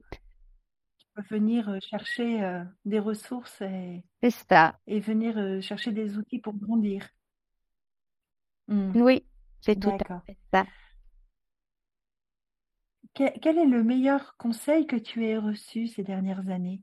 Qui 0.97 1.05
peut 1.15 1.23
venir 1.29 1.79
chercher 1.81 2.63
des 2.85 2.99
ressources 2.99 3.61
et, 3.61 4.03
et 4.87 4.99
venir 4.99 5.61
chercher 5.61 5.91
des 5.91 6.17
outils 6.17 6.39
pour 6.39 6.53
grandir. 6.53 7.07
Mmh. 8.67 9.01
Oui, 9.01 9.25
c'est 9.59 9.79
tout 9.79 9.89
à 9.89 10.21
fait 10.21 10.37
ça. 10.53 10.65
Quel, 13.13 13.57
est 13.57 13.65
le 13.65 13.83
meilleur 13.83 14.37
conseil 14.37 14.87
que 14.87 14.95
tu 14.95 15.25
aies 15.25 15.37
reçu 15.37 15.87
ces 15.87 16.03
dernières 16.03 16.47
années? 16.49 16.81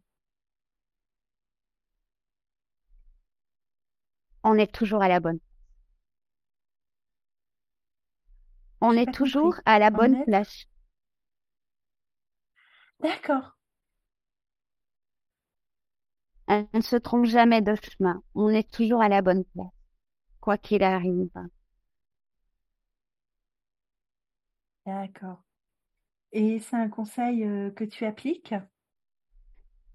On 4.44 4.54
est 4.58 4.72
toujours 4.72 5.02
à 5.02 5.08
la 5.08 5.20
bonne. 5.20 5.40
On 8.80 8.92
est 8.92 9.12
toujours 9.12 9.54
à 9.66 9.78
la 9.78 9.90
bonne 9.90 10.24
place. 10.24 10.66
D'accord. 13.00 13.52
On 16.48 16.68
ne 16.74 16.80
se 16.82 16.96
trompe 16.96 17.24
jamais 17.24 17.62
de 17.62 17.74
chemin. 17.76 18.22
On 18.34 18.50
est 18.50 18.70
toujours 18.70 19.00
à 19.00 19.08
la 19.08 19.22
bonne 19.22 19.44
place, 19.44 19.72
quoi 20.40 20.58
qu'il 20.58 20.82
arrive. 20.82 21.30
D'accord. 24.86 25.44
Et 26.32 26.60
c'est 26.60 26.76
un 26.76 26.88
conseil 26.88 27.40
que 27.76 27.84
tu 27.84 28.06
appliques? 28.06 28.54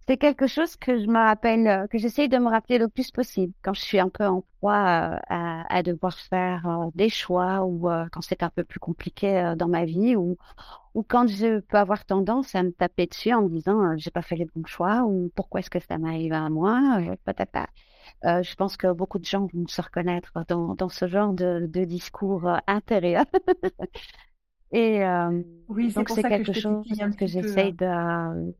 C'est 0.07 0.17
quelque 0.17 0.47
chose 0.47 0.75
que 0.75 0.99
je 0.99 1.07
me 1.07 1.17
rappelle, 1.17 1.87
que 1.89 1.97
j'essaye 1.97 2.27
de 2.27 2.37
me 2.37 2.49
rappeler 2.49 2.77
le 2.77 2.89
plus 2.89 3.09
possible 3.11 3.53
quand 3.61 3.73
je 3.73 3.81
suis 3.81 3.99
un 3.99 4.09
peu 4.09 4.25
en 4.25 4.43
proie 4.59 5.19
à, 5.29 5.73
à 5.73 5.83
devoir 5.83 6.17
faire 6.17 6.89
des 6.93 7.09
choix 7.09 7.65
ou 7.65 7.87
quand 8.11 8.21
c'est 8.21 8.43
un 8.43 8.49
peu 8.49 8.63
plus 8.63 8.79
compliqué 8.79 9.53
dans 9.57 9.69
ma 9.69 9.85
vie 9.85 10.15
ou, 10.15 10.37
ou 10.93 11.03
quand 11.03 11.27
je 11.27 11.59
peux 11.59 11.77
avoir 11.77 12.05
tendance 12.05 12.53
à 12.55 12.63
me 12.63 12.71
taper 12.71 13.07
dessus 13.07 13.33
en 13.33 13.43
me 13.43 13.49
disant 13.49 13.95
j'ai 13.97 14.11
pas 14.11 14.21
fait 14.21 14.35
les 14.35 14.45
bons 14.45 14.65
choix 14.65 15.03
ou 15.03 15.31
pourquoi 15.35 15.61
est-ce 15.61 15.69
que 15.69 15.79
ça 15.79 15.97
m'arrive 15.97 16.33
à 16.33 16.49
moi, 16.49 16.99
patata. 17.23 17.67
Euh, 18.25 18.43
je 18.43 18.55
pense 18.55 18.77
que 18.77 18.91
beaucoup 18.91 19.19
de 19.19 19.25
gens 19.25 19.47
vont 19.53 19.67
se 19.67 19.81
reconnaître 19.81 20.33
dans, 20.47 20.75
dans 20.75 20.89
ce 20.89 21.07
genre 21.07 21.33
de, 21.33 21.67
de 21.67 21.83
discours 21.85 22.49
intérieur. 22.67 23.25
Et 24.71 25.03
euh, 25.05 25.43
oui, 25.67 25.93
donc 25.93 26.09
c'est 26.09 26.23
quelque 26.23 26.53
chose 26.53 26.85
que 27.17 27.27
j'essaye 27.27 27.75
hein. 27.81 28.33
de. 28.35 28.53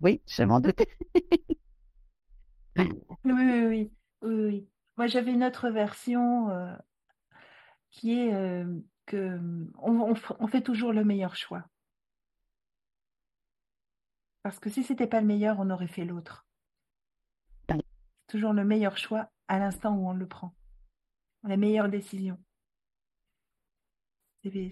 Oui, 0.00 0.22
je 0.26 0.42
m'en 0.42 0.60
doutais. 0.60 0.88
oui, 2.76 2.88
oui, 3.24 3.66
oui, 3.66 3.90
oui, 4.22 4.68
Moi, 4.96 5.06
j'avais 5.06 5.32
une 5.32 5.44
autre 5.44 5.70
version 5.70 6.50
euh, 6.50 6.74
qui 7.90 8.18
est 8.18 8.34
euh, 8.34 8.64
que 9.06 9.38
on, 9.78 10.14
on, 10.38 10.46
fait 10.46 10.62
toujours 10.62 10.92
le 10.92 11.04
meilleur 11.04 11.36
choix. 11.36 11.64
Parce 14.42 14.58
que 14.58 14.70
si 14.70 14.82
c'était 14.82 15.06
pas 15.06 15.20
le 15.20 15.26
meilleur, 15.26 15.58
on 15.60 15.70
aurait 15.70 15.86
fait 15.86 16.04
l'autre. 16.04 16.46
Toujours 18.26 18.52
le 18.52 18.64
meilleur 18.64 18.96
choix 18.98 19.30
à 19.48 19.58
l'instant 19.58 19.94
où 19.94 20.08
on 20.08 20.12
le 20.12 20.26
prend. 20.26 20.54
La 21.44 21.56
meilleure 21.56 21.88
décision. 21.88 22.38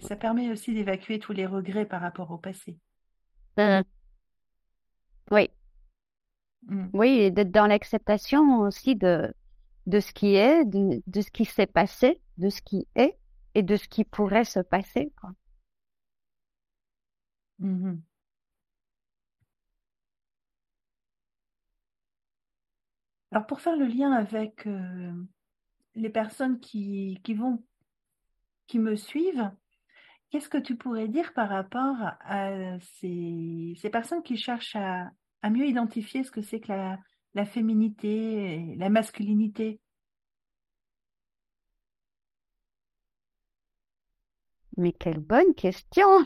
Ça 0.01 0.15
permet 0.15 0.51
aussi 0.51 0.73
d'évacuer 0.73 1.17
tous 1.17 1.33
les 1.33 1.47
regrets 1.47 1.85
par 1.85 2.01
rapport 2.01 2.29
au 2.31 2.37
passé. 2.37 2.77
Mmh. 3.57 3.81
Oui. 5.31 5.49
Mmh. 6.67 6.87
Oui, 6.93 7.09
et 7.09 7.31
d'être 7.31 7.51
dans 7.51 7.67
l'acceptation 7.67 8.59
aussi 8.61 8.95
de, 8.95 9.33
de 9.87 9.99
ce 9.99 10.13
qui 10.13 10.35
est, 10.35 10.65
de, 10.65 11.01
de 11.07 11.21
ce 11.21 11.31
qui 11.31 11.45
s'est 11.45 11.67
passé, 11.67 12.21
de 12.37 12.49
ce 12.49 12.61
qui 12.61 12.87
est 12.95 13.17
et 13.55 13.63
de 13.63 13.75
ce 13.75 13.87
qui 13.87 14.03
pourrait 14.05 14.45
se 14.45 14.59
passer. 14.59 15.11
Quoi. 15.19 15.31
Mmh 17.59 18.03
Alors 23.31 23.47
pour 23.47 23.61
faire 23.61 23.75
le 23.75 23.85
lien 23.87 24.11
avec 24.11 24.67
euh, 24.67 25.11
les 25.95 26.09
personnes 26.09 26.59
qui, 26.59 27.19
qui 27.23 27.33
vont 27.33 27.63
qui 28.67 28.79
me 28.79 28.95
suivent, 28.95 29.51
Qu'est-ce 30.33 30.49
que 30.49 30.57
tu 30.57 30.75
pourrais 30.75 31.07
dire 31.07 31.31
par 31.33 31.47
rapport 31.47 31.95
à 32.21 32.79
ces, 32.99 33.75
personnes 33.91 34.23
qui 34.23 34.35
cherchent 34.35 34.75
à, 34.75 35.11
mieux 35.47 35.67
identifier 35.67 36.23
ce 36.23 36.31
que 36.31 36.41
c'est 36.41 36.59
que 36.59 36.69
la, 36.69 36.97
la 37.35 37.45
féminité 37.45 38.55
et 38.55 38.75
la 38.77 38.89
masculinité? 38.89 39.79
Mais 44.75 44.91
quelle 44.91 45.19
bonne 45.19 45.53
question 45.53 46.25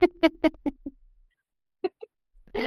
Je 2.56 2.60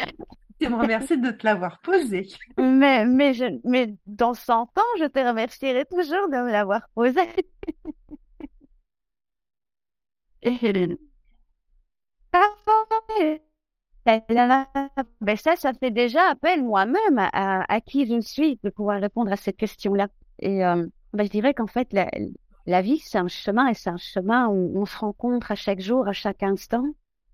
te 0.58 0.74
remercie 0.74 1.17
de 1.17 1.32
te 1.32 1.46
l'avoir 1.46 1.82
posée. 1.82 2.29
Mais, 2.58 3.06
mais, 3.06 3.34
je, 3.34 3.60
mais 3.65 3.94
dans 4.06 4.34
100 4.34 4.62
ans, 4.62 4.96
je 5.00 5.06
te 5.06 5.20
remercierai 5.20 5.84
toujours 5.84 6.29
de 6.29 6.38
me 6.38 6.50
l'avoir 6.50 6.88
posée. 6.96 7.27
Ben 15.20 15.36
ça, 15.36 15.56
ça 15.58 15.74
fait 15.74 15.92
déjà 15.92 16.30
appel 16.30 16.63
moi-même 16.63 17.20
à, 17.34 17.82
qui 17.82 18.06
je 18.06 18.22
suis 18.22 18.58
de 18.63 18.70
pouvoir 18.70 19.01
répondre 19.01 19.32
à 19.32 19.36
cette 19.36 19.58
question-là. 19.58 20.08
Et 20.39 20.66
euh, 20.66 20.86
ben, 21.13 21.25
je 21.25 21.30
dirais 21.30 21.54
qu'en 21.54 21.68
fait, 21.68 21.92
la, 21.92 22.10
la 22.66 22.82
vie, 22.82 23.00
c'est 23.00 23.18
un 23.18 23.27
chemin 23.27 23.68
et 23.68 23.74
c'est 23.74 23.89
un 23.89 23.98
chemin 23.98 24.48
où 24.48 24.80
on 24.80 24.86
se 24.86 24.98
rencontre 24.98 25.51
à 25.51 25.56
chaque 25.56 25.82
jour, 25.82 26.08
à 26.08 26.13
chaque 26.13 26.44
instant. 26.44 26.86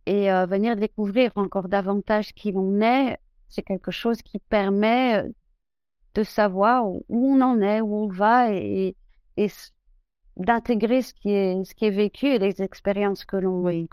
Et 0.05 0.31
euh, 0.31 0.45
venir 0.45 0.75
découvrir 0.75 1.31
encore 1.35 1.69
davantage 1.69 2.33
qui 2.33 2.51
l'on 2.51 2.81
est, 2.81 3.17
c'est 3.49 3.61
quelque 3.61 3.91
chose 3.91 4.21
qui 4.21 4.39
permet 4.39 5.23
de 6.15 6.23
savoir 6.23 6.87
où 6.87 7.03
on 7.09 7.39
en 7.41 7.61
est, 7.61 7.81
où 7.81 7.95
on 7.95 8.07
va 8.07 8.51
et, 8.53 8.95
et 9.37 9.47
d'intégrer 10.37 11.01
ce 11.01 11.13
qui 11.13 11.31
est 11.31 11.63
ce 11.65 11.75
qui 11.75 11.85
est 11.85 11.91
vécu 11.91 12.27
et 12.27 12.39
les 12.39 12.61
expériences 12.61 13.25
que 13.25 13.37
l'on 13.37 13.65
vit. 13.67 13.87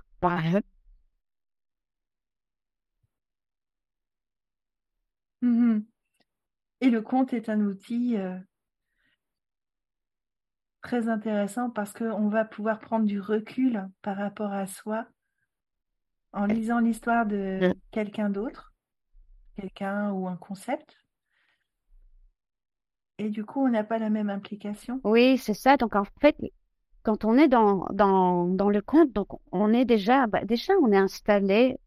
Mmh 5.43 5.81
et 6.81 6.91
le 6.91 7.03
conte 7.03 7.33
est 7.33 7.49
un 7.49 7.61
outil 7.61 8.17
euh, 8.17 8.39
très 10.83 11.09
intéressant 11.09 11.71
parce 11.71 11.93
qu'on 11.93 12.29
va 12.29 12.45
pouvoir 12.45 12.79
prendre 12.79 13.07
du 13.07 13.21
recul 13.21 13.89
par 14.03 14.17
rapport 14.17 14.53
à 14.53 14.67
soi 14.67 15.07
en 16.33 16.47
lisant 16.47 16.79
l'histoire 16.79 17.27
de 17.27 17.75
quelqu'un 17.91 18.31
d'autre, 18.31 18.73
quelqu'un 19.57 20.11
ou 20.13 20.29
un 20.29 20.37
concept. 20.37 20.97
Et 23.21 23.29
du 23.29 23.45
coup, 23.45 23.61
on 23.61 23.69
n'a 23.69 23.85
pas 23.85 23.99
la 23.99 24.09
même 24.09 24.31
implication. 24.31 25.01
Oui, 25.05 25.37
c'est 25.37 25.55
ça. 25.55 25.77
Donc 25.77 25.95
en 25.95 26.05
fait, 26.21 26.37
quand 27.03 27.27
on 27.27 27.37
est 27.37 27.49
dans, 27.49 27.87
dans, 27.93 28.47
dans 28.47 28.71
le 28.71 28.81
conte, 28.81 29.13
donc 29.13 29.29
on 29.53 29.73
est 29.75 29.85
déjà, 29.85 30.27
bah, 30.27 30.45
déjà, 30.45 30.73
on 30.83 30.91
est 30.91 30.97
installé. 30.97 31.79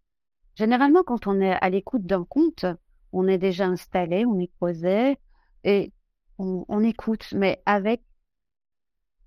Généralement, 0.56 1.02
quand 1.04 1.25
on 1.25 1.42
est 1.42 1.54
à 1.54 1.70
l'écoute 1.72 2.06
d'un 2.06 2.24
conte, 2.24 2.66
on 3.12 3.28
est 3.28 3.40
déjà 3.40 3.66
installé, 3.66 4.25
on 4.28 4.40
est 4.40 4.52
posé 4.60 5.18
et 5.63 5.92
on, 6.38 6.66
on 6.68 6.84
écoute, 6.84 7.25
mais 7.34 7.62
avec 7.66 8.04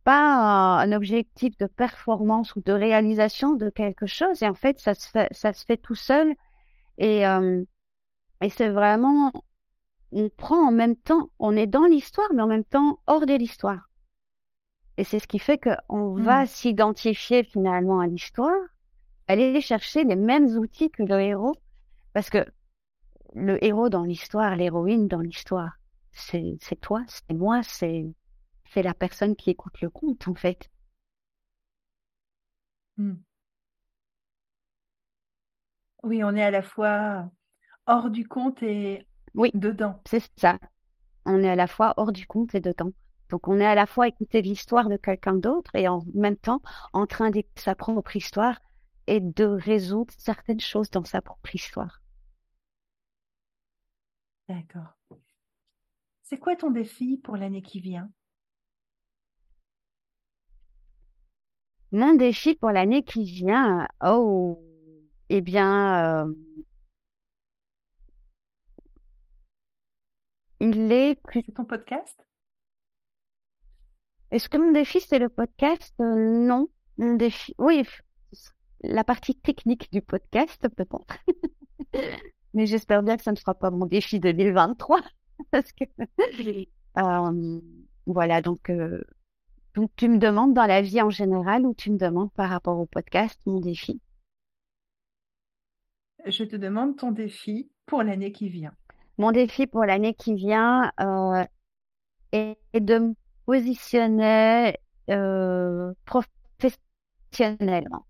pas 0.05 0.81
un 0.81 0.93
objectif 0.93 1.57
de 1.59 1.67
performance 1.67 2.55
ou 2.55 2.63
de 2.63 2.73
réalisation 2.73 3.55
de 3.55 3.69
quelque 3.71 4.07
chose. 4.07 4.43
Et 4.43 4.49
en 4.49 4.55
fait, 4.55 4.79
ça 4.79 4.95
se 4.95 5.09
fait, 5.09 5.29
ça 5.33 5.53
se 5.53 5.65
fait 5.65 5.77
tout 5.77 5.97
seul. 5.97 6.35
Et, 6.99 7.27
euh, 7.27 7.65
et 8.43 8.51
c'est 8.51 8.69
vraiment, 8.71 9.33
on 10.13 10.29
prend 10.31 10.69
en 10.69 10.73
même 10.73 10.97
temps, 10.97 11.31
on 11.39 11.57
est 11.57 11.67
dans 11.69 11.85
l'histoire, 11.85 12.29
mais 12.35 12.43
en 12.43 12.49
même 12.49 12.65
temps 12.65 13.01
hors 13.07 13.27
de 13.27 13.35
l'histoire. 13.35 13.89
Et 14.99 15.05
c'est 15.05 15.19
ce 15.21 15.27
qui 15.27 15.39
fait 15.39 15.59
qu'on 15.59 16.15
va 16.15 16.45
Hmm. 16.45 16.47
s'identifier 16.47 17.45
finalement 17.45 18.01
à 18.01 18.07
l'histoire, 18.07 18.55
aller 19.29 19.61
chercher 19.61 20.05
les 20.05 20.17
mêmes 20.17 20.47
outils 20.59 20.91
que 20.91 21.03
le 21.05 21.21
héros, 21.21 21.57
parce 22.15 22.31
que 22.31 22.47
le 23.35 23.65
héros 23.65 23.91
dans 23.91 24.05
l'histoire, 24.05 24.57
l'héroïne 24.57 25.09
dans 25.09 25.21
l'histoire, 25.21 25.73
c'est 26.13 26.59
toi, 26.81 27.05
c'est 27.09 27.35
moi, 27.35 27.63
c'est 27.65 28.15
la 28.77 28.95
personne 28.95 29.37
qui 29.37 29.51
écoute 29.51 29.81
le 29.83 29.91
conte 29.91 30.29
en 30.29 30.35
fait. 30.35 30.71
Hmm. 32.97 33.27
Oui, 36.03 36.23
on 36.25 36.35
est 36.37 36.43
à 36.43 36.51
la 36.51 36.63
fois 36.63 37.31
hors 37.87 38.11
du 38.11 38.29
compte 38.29 38.63
et 38.63 39.06
Oui, 39.37 39.53
dedans. 39.55 40.03
c'est 40.07 40.23
ça. 40.37 40.59
On 41.27 41.43
est 41.43 41.49
à 41.49 41.57
la 41.57 41.69
fois 41.69 41.95
hors 41.99 42.13
du 42.13 42.27
conte 42.27 42.55
et 42.57 42.61
dedans. 42.61 42.91
Donc 43.29 43.49
on 43.49 43.61
est 43.61 43.67
à 43.67 43.75
la 43.77 43.87
fois 43.87 44.05
à 44.05 44.09
écouter 44.09 44.43
l'histoire 44.43 44.89
de 44.89 44.97
quelqu'un 44.97 45.35
d'autre 45.35 45.75
et 45.77 45.89
en 45.89 46.03
même 46.15 46.37
temps 46.37 46.63
en 46.93 47.07
train 47.07 47.31
d'écouter 47.31 47.63
sa 47.63 47.75
propre 47.75 48.17
histoire 48.17 48.59
et 49.07 49.21
de 49.21 49.45
résoudre 49.45 50.13
certaines 50.17 50.61
choses 50.61 50.91
dans 50.91 51.05
sa 51.05 51.23
propre 51.23 51.55
histoire. 51.55 52.01
D'accord. 54.49 54.97
C'est 56.23 56.39
quoi 56.39 56.57
ton 56.57 56.71
défi 56.71 57.19
pour 57.19 57.37
l'année 57.37 57.63
qui 57.63 57.81
vient? 57.81 58.11
Mon 61.93 62.15
défi 62.15 62.55
pour 62.55 62.71
l'année 62.71 63.03
qui 63.03 63.25
vient, 63.25 63.89
oh, 64.05 64.61
eh 65.31 65.41
bien, 65.41 66.27
euh, 66.27 66.33
il 70.61 70.93
est 70.93 71.21
plus. 71.23 71.43
C'est 71.47 71.53
ton 71.53 71.65
podcast? 71.65 72.27
Est-ce 74.31 74.49
que 74.49 74.59
mon 74.59 74.73
défi 74.73 75.01
c'est 75.01 75.19
le 75.19 75.29
podcast? 75.29 75.95
Euh, 76.01 76.05
non, 76.05 76.69
mon 76.99 77.15
défi, 77.15 77.55
oui, 77.59 77.85
la 78.81 79.05
partie 79.05 79.35
technique 79.35 79.91
du 79.93 80.03
podcast 80.03 80.69
peut-être. 80.69 81.19
Mais 82.55 82.67
j'espère 82.67 83.03
bien 83.03 83.17
que 83.17 83.23
ça 83.23 83.33
ne 83.33 83.37
sera 83.37 83.55
pas 83.55 83.71
mon 83.71 83.87
défi 83.87 84.19
2023 84.19 85.01
parce 85.51 85.73
que 85.73 85.85
euh, 86.99 87.61
voilà 88.07 88.41
donc 88.41 88.71
euh, 88.71 89.03
donc 89.75 89.91
tu 89.97 90.09
me 90.09 90.19
demandes 90.19 90.55
dans 90.55 90.65
la 90.65 90.81
vie 90.81 91.03
en 91.03 91.11
général 91.11 91.67
ou 91.67 91.75
tu 91.75 91.91
me 91.91 91.99
demandes 91.99 92.33
par 92.33 92.49
rapport 92.49 92.79
au 92.79 92.87
podcast 92.87 93.39
mon 93.45 93.61
défi? 93.61 94.01
Je 96.25 96.45
te 96.45 96.57
demande 96.57 96.97
ton 96.97 97.13
défi 97.13 97.71
pour 97.85 98.03
l'année 98.03 98.33
qui 98.33 98.49
vient. 98.49 98.75
Mon 99.19 99.33
défi 99.33 99.67
pour 99.67 99.85
l'année 99.85 100.15
qui 100.15 100.35
vient 100.35 100.91
euh, 101.01 101.45
est 102.33 102.57
de 102.81 102.99
me 102.99 103.15
positionner 103.47 104.77
euh, 105.11 105.93
professionnellement. 106.07 108.07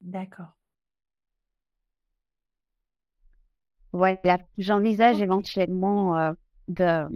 D'accord. 0.00 0.54
Voilà, 3.92 4.38
j'envisage 4.58 5.20
éventuellement 5.20 6.16
euh, 6.18 6.32
de, 6.68 7.08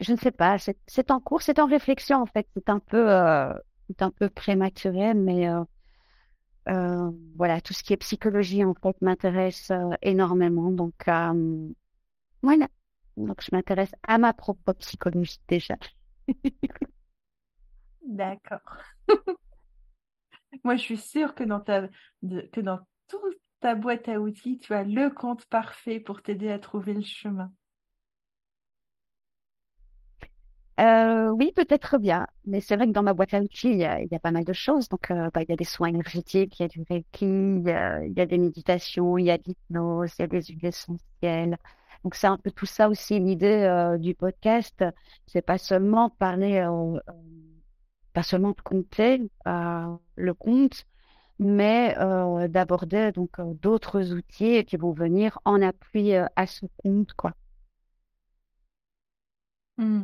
je 0.00 0.12
ne 0.12 0.16
sais 0.18 0.30
pas, 0.32 0.58
c'est 0.58 0.76
c'est 0.86 1.10
en 1.10 1.20
cours, 1.20 1.42
c'est 1.42 1.58
en 1.58 1.66
réflexion 1.66 2.18
en 2.22 2.26
fait, 2.26 2.46
c'est 2.54 2.68
un 2.68 2.78
peu, 2.80 3.10
euh, 3.12 3.52
c'est 3.88 4.02
un 4.02 4.10
peu 4.10 4.28
prématuré, 4.28 5.14
mais 5.14 5.48
euh, 5.48 5.62
euh, 6.68 7.10
voilà, 7.36 7.60
tout 7.60 7.74
ce 7.74 7.82
qui 7.82 7.92
est 7.92 7.96
psychologie 7.98 8.64
en 8.64 8.74
fait 8.74 9.00
m'intéresse 9.02 9.70
euh, 9.70 9.90
énormément, 10.02 10.70
donc 10.70 10.94
euh, 11.08 11.68
voilà, 12.42 12.68
donc 13.16 13.42
je 13.42 13.48
m'intéresse 13.52 13.92
à 14.02 14.18
ma 14.18 14.32
propre 14.32 14.72
psychologie 14.74 15.40
déjà. 15.48 15.76
D'accord. 18.06 18.60
Moi, 20.64 20.76
je 20.76 20.82
suis 20.82 20.98
sûre 20.98 21.34
que 21.34 21.44
dans 21.44 21.60
ta, 21.60 21.88
que 22.22 22.60
dans 22.60 22.78
toute 23.08 23.38
ta 23.60 23.74
boîte 23.74 24.08
à 24.08 24.20
outils, 24.20 24.58
tu 24.58 24.72
as 24.74 24.84
le 24.84 25.10
compte 25.10 25.46
parfait 25.46 26.00
pour 26.00 26.22
t'aider 26.22 26.50
à 26.50 26.58
trouver 26.58 26.94
le 26.94 27.02
chemin. 27.02 27.52
Euh, 30.80 31.30
oui, 31.30 31.52
peut-être 31.54 31.98
bien, 31.98 32.26
mais 32.46 32.60
c'est 32.60 32.74
vrai 32.76 32.86
que 32.88 32.92
dans 32.92 33.04
ma 33.04 33.14
boîte 33.14 33.32
à 33.34 33.40
outils, 33.40 33.68
il 33.70 33.76
y 33.78 33.84
a, 33.84 34.02
y 34.02 34.14
a 34.14 34.18
pas 34.18 34.32
mal 34.32 34.44
de 34.44 34.52
choses. 34.52 34.88
Donc, 34.88 35.10
euh, 35.12 35.30
bah, 35.32 35.42
il 35.42 35.48
y 35.48 35.52
a 35.52 35.56
des 35.56 35.64
soins 35.64 35.88
énergétiques, 35.88 36.58
il 36.58 36.62
y 36.62 36.64
a 36.64 36.68
du 36.68 36.82
Reiki, 36.90 37.24
il 37.26 37.62
y 37.64 37.70
a, 37.70 38.04
y 38.04 38.20
a 38.20 38.26
des 38.26 38.38
méditations, 38.38 39.16
il 39.16 39.26
y 39.26 39.30
a 39.30 39.38
de 39.38 39.44
l'hypnose, 39.46 40.10
il 40.18 40.22
y 40.22 40.24
a 40.24 40.26
des 40.26 40.42
huiles 40.42 40.66
essentielles. 40.66 41.58
Donc, 42.02 42.16
c'est 42.16 42.26
un 42.26 42.38
peu 42.38 42.50
tout 42.50 42.66
ça 42.66 42.88
aussi 42.88 43.20
l'idée 43.20 43.46
euh, 43.62 43.98
du 43.98 44.14
podcast. 44.16 44.84
C'est 45.26 45.42
pas 45.42 45.58
seulement 45.58 46.10
parler, 46.10 46.58
euh, 46.58 46.98
pas 48.12 48.22
seulement 48.22 48.50
de 48.52 48.60
compter 48.62 49.20
le 49.46 50.32
compte, 50.34 50.84
mais 51.38 51.94
d'aborder 52.48 53.12
donc 53.12 53.40
d'autres 53.60 54.12
outils 54.12 54.64
qui 54.64 54.76
vont 54.76 54.92
venir 54.92 55.38
en 55.44 55.62
appui 55.62 56.14
à 56.14 56.46
ce 56.46 56.66
compte, 56.82 57.12
quoi. 57.14 57.34
Hmm. 59.76 60.02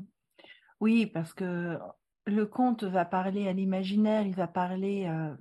Oui, 0.80 1.06
parce 1.06 1.32
que 1.34 1.78
le 2.26 2.46
conte 2.46 2.84
va 2.84 3.04
parler 3.04 3.48
à 3.48 3.52
l'imaginaire, 3.52 4.22
il 4.26 4.34
va 4.34 4.46
parler, 4.48 5.06
euh, 5.06 5.34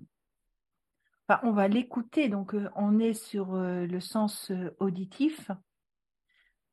enfin, 1.29 1.39
on 1.43 1.51
va 1.53 1.67
l'écouter, 1.69 2.27
donc 2.29 2.53
euh, 2.53 2.69
on 2.75 2.99
est 2.99 3.13
sur 3.13 3.53
euh, 3.55 3.85
le 3.85 3.99
sens 4.01 4.51
auditif, 4.79 5.49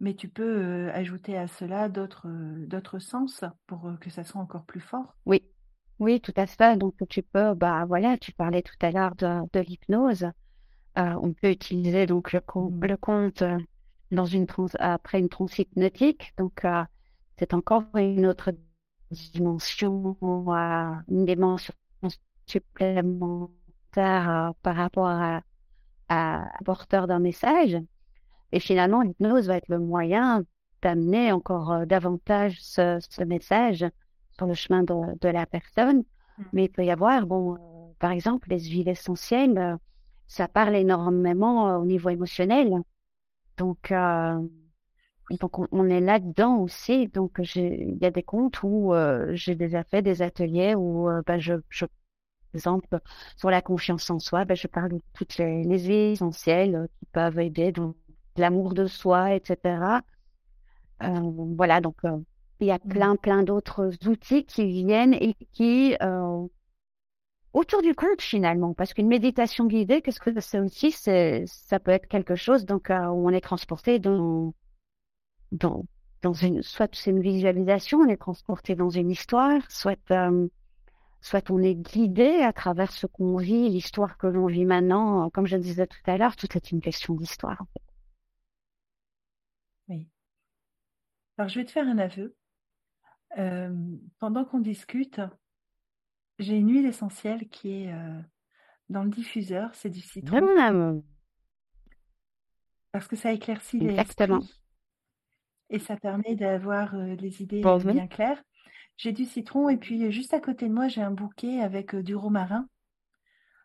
mais 0.00 0.14
tu 0.16 0.29
peux 0.31 0.90
ajouter 0.94 1.37
à 1.37 1.48
cela 1.48 1.88
d'autres 1.90 2.29
d'autres 2.66 2.98
sens 2.98 3.44
pour 3.66 3.92
que 4.00 4.09
ça 4.11 4.24
soit 4.24 4.40
encore 4.40 4.64
plus 4.64 4.81
fort. 4.81 5.14
Oui, 5.26 5.42
oui, 5.98 6.20
tout 6.20 6.33
à 6.37 6.46
fait. 6.46 6.76
Donc, 6.79 6.94
tu 7.09 7.22
peux, 7.22 7.55
bah 7.55 7.85
voilà, 7.87 8.16
tu 8.18 8.33
parlais 8.33 8.62
tout 8.62 8.74
à 8.81 8.90
l'heure 8.90 9.14
de, 9.16 9.40
de 9.52 9.61
l'hypnose. 9.61 10.26
On 10.96 11.35
peut 11.35 11.50
utiliser 11.50 12.07
donc 12.07 12.33
le, 12.33 12.40
con- 12.40 12.72
Mm. 12.72 12.83
le 12.83 12.96
compte 12.98 13.42
euh, 13.42 13.59
dans 14.12 14.26
une 14.26 14.46
trans 14.46 14.66
après 14.81 15.20
une 15.20 15.29
transe 15.31 15.59
hypnotique. 15.59 16.35
Donc, 16.38 16.64
c'est 17.38 17.55
encore 17.55 17.85
une 17.94 18.27
autre 18.27 18.53
dimension, 19.11 20.16
euh, 20.22 20.92
une 21.09 21.25
dimension 21.25 21.75
supplémentaire 22.46 23.51
euh, 24.31 24.51
par 24.62 24.77
rapport 24.77 25.07
à, 25.07 25.42
à, 26.09 26.49
porteur 26.64 27.07
d'un 27.07 27.18
message. 27.18 27.77
Et 28.53 28.61
finalement, 28.61 29.03
l'hypnose 29.03 29.49
va 29.49 29.57
être 29.57 29.68
le 29.68 29.79
moyen 29.79 30.44
d'amener 30.83 31.33
encore 31.33 31.72
euh, 31.72 31.85
davantage 31.85 32.59
ce, 32.61 32.99
ce 33.09 33.22
message 33.25 33.85
sur 34.33 34.46
le 34.46 34.55
chemin 34.55 34.83
de, 34.83 35.18
de 35.20 35.29
la 35.29 35.46
personne. 35.46 36.05
Mm. 36.38 36.42
Mais 36.53 36.64
il 36.64 36.68
peut 36.70 36.85
y 36.85 36.90
avoir, 36.90 37.27
bon, 37.27 37.59
par 37.99 38.11
exemple, 38.11 38.49
les 38.51 38.61
huiles 38.64 38.88
essentielles, 38.88 39.79
ça 40.27 40.49
parle 40.49 40.77
énormément 40.77 41.77
au 41.79 41.85
niveau 41.85 42.11
émotionnel. 42.11 42.83
Donc, 43.57 43.90
euh, 43.90 44.40
donc 45.30 45.58
on, 45.58 45.66
on 45.72 45.88
est 45.88 46.00
là-dedans 46.00 46.58
aussi. 46.58 47.08
Donc, 47.08 47.40
il 47.56 47.98
y 48.00 48.06
a 48.06 48.10
des 48.10 48.22
comptes 48.22 48.62
où 48.62 48.94
euh, 48.94 49.30
j'ai 49.34 49.54
déjà 49.56 49.84
fait 49.84 50.02
des 50.02 50.22
ateliers 50.22 50.74
où 50.74 51.08
euh, 51.10 51.22
ben, 51.26 51.38
je, 51.38 51.54
je, 51.70 51.86
par 51.86 51.92
exemple, 52.54 53.00
sur 53.36 53.50
la 53.50 53.62
confiance 53.62 54.10
en 54.10 54.18
soi, 54.20 54.44
ben, 54.44 54.56
je 54.56 54.68
parle 54.68 54.90
de 54.92 55.02
toutes 55.14 55.38
les, 55.38 55.64
les 55.64 55.90
essentielles 56.12 56.76
euh, 56.76 56.86
qui 57.00 57.06
peuvent 57.12 57.38
aider 57.40 57.72
dans 57.72 57.94
l'amour 58.36 58.74
de 58.74 58.86
soi, 58.86 59.34
etc. 59.34 60.02
Euh, 61.02 61.08
voilà, 61.56 61.80
donc 61.80 61.96
il 62.60 62.66
y 62.68 62.70
a 62.72 62.78
Mm. 62.84 62.90
plein, 62.90 63.16
plein 63.16 63.42
d'autres 63.44 63.90
outils 64.08 64.46
qui 64.46 64.84
viennent 64.84 65.14
et 65.14 65.34
qui, 65.52 65.96
euh, 66.02 66.46
autour 67.52 67.82
du 67.82 67.94
compte 67.94 68.20
finalement, 68.22 68.74
parce 68.74 68.92
qu'une 68.94 69.08
méditation 69.08 69.66
guidée, 69.66 70.02
qu'est-ce 70.02 70.20
que 70.20 70.38
c'est 70.40 70.60
aussi? 70.60 70.92
C'est, 70.92 71.44
ça 71.46 71.80
peut 71.80 71.90
être 71.92 72.06
quelque 72.08 72.34
chose 72.36 72.64
donc 72.66 72.90
euh, 72.90 73.06
où 73.08 73.26
on 73.28 73.30
est 73.30 73.40
transporté 73.40 73.98
dans, 73.98 74.54
dans, 75.52 75.85
dans 76.22 76.32
une, 76.32 76.62
soit 76.62 76.94
c'est 76.94 77.11
une 77.11 77.20
visualisation, 77.20 77.98
on 77.98 78.09
est 78.09 78.16
transporté 78.16 78.74
dans 78.74 78.90
une 78.90 79.11
histoire, 79.11 79.61
soit, 79.70 79.98
euh, 80.11 80.48
soit 81.20 81.50
on 81.50 81.62
est 81.62 81.74
guidé 81.74 82.42
à 82.42 82.52
travers 82.52 82.92
ce 82.92 83.06
qu'on 83.06 83.37
vit, 83.37 83.68
l'histoire 83.68 84.18
que 84.18 84.26
l'on 84.26 84.46
vit 84.46 84.64
maintenant. 84.64 85.30
Comme 85.30 85.46
je 85.46 85.56
disais 85.56 85.87
tout 85.87 85.98
à 86.06 86.16
l'heure, 86.16 86.37
tout 86.37 86.48
est 86.56 86.70
une 86.70 86.80
question 86.80 87.14
d'histoire. 87.14 87.61
en 87.61 87.66
fait. 87.66 87.82
Oui. 89.88 90.09
Alors, 91.38 91.48
je 91.48 91.61
vais 91.61 91.64
te 91.64 91.70
faire 91.70 91.87
un 91.87 91.98
aveu. 91.98 92.35
Euh, 93.38 93.74
pendant 94.18 94.44
qu'on 94.44 94.61
discute, 94.61 95.20
j'ai 96.38 96.56
une 96.56 96.70
huile 96.70 96.87
essentielle 96.87 97.48
qui 97.48 97.82
est 97.82 97.92
euh, 97.92 98.20
dans 98.88 99.02
le 99.02 99.11
diffuseur, 99.11 99.74
c'est 99.74 99.90
du 99.90 100.00
citron. 100.00 100.40
Parce 102.92 103.09
que 103.09 103.16
ça 103.16 103.32
éclaircit 103.32 103.78
les 103.78 103.94
esprits 103.94 104.28
et 105.70 105.79
ça 105.79 105.96
permet 105.96 106.35
d'avoir 106.35 106.94
euh, 106.94 107.16
des 107.16 107.42
idées 107.42 107.62
bien 107.85 108.07
claires. 108.07 108.42
J'ai 108.96 109.12
du 109.12 109.24
citron 109.24 109.68
et 109.68 109.76
puis 109.76 110.11
juste 110.11 110.33
à 110.33 110.40
côté 110.40 110.68
de 110.68 110.72
moi, 110.74 110.88
j'ai 110.88 111.02
un 111.02 111.11
bouquet 111.11 111.61
avec 111.61 111.94
du 111.94 112.14
romarin. 112.14 112.68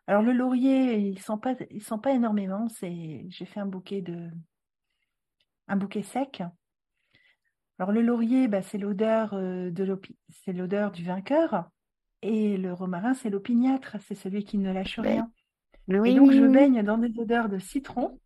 Alors 0.06 0.22
le 0.22 0.32
laurier, 0.32 0.98
il 0.98 1.18
sent 1.20 1.38
pas, 1.40 1.54
il 1.70 1.82
sent 1.82 1.98
pas 2.02 2.12
énormément. 2.12 2.68
C'est, 2.68 3.24
j'ai 3.28 3.46
fait 3.46 3.60
un 3.60 3.66
bouquet 3.66 4.02
de, 4.02 4.28
un 5.68 5.76
bouquet 5.76 6.02
sec. 6.02 6.42
Alors 7.78 7.92
le 7.92 8.02
laurier, 8.02 8.48
bah, 8.48 8.62
c'est 8.62 8.78
l'odeur 8.78 9.32
euh, 9.34 9.70
de 9.70 10.00
c'est 10.28 10.52
l'odeur 10.52 10.92
du 10.92 11.04
vainqueur, 11.04 11.70
et 12.20 12.56
le 12.56 12.72
romarin, 12.72 13.14
c'est 13.14 13.30
l'opiniâtre, 13.30 13.96
c'est 14.06 14.14
celui 14.14 14.44
qui 14.44 14.58
ne 14.58 14.72
lâche 14.72 14.98
rien. 15.00 15.30
Et 15.88 16.14
donc 16.14 16.30
je 16.30 16.46
baigne 16.46 16.82
dans 16.82 16.98
des 16.98 17.18
odeurs 17.18 17.48
de 17.48 17.58
citron, 17.58 18.20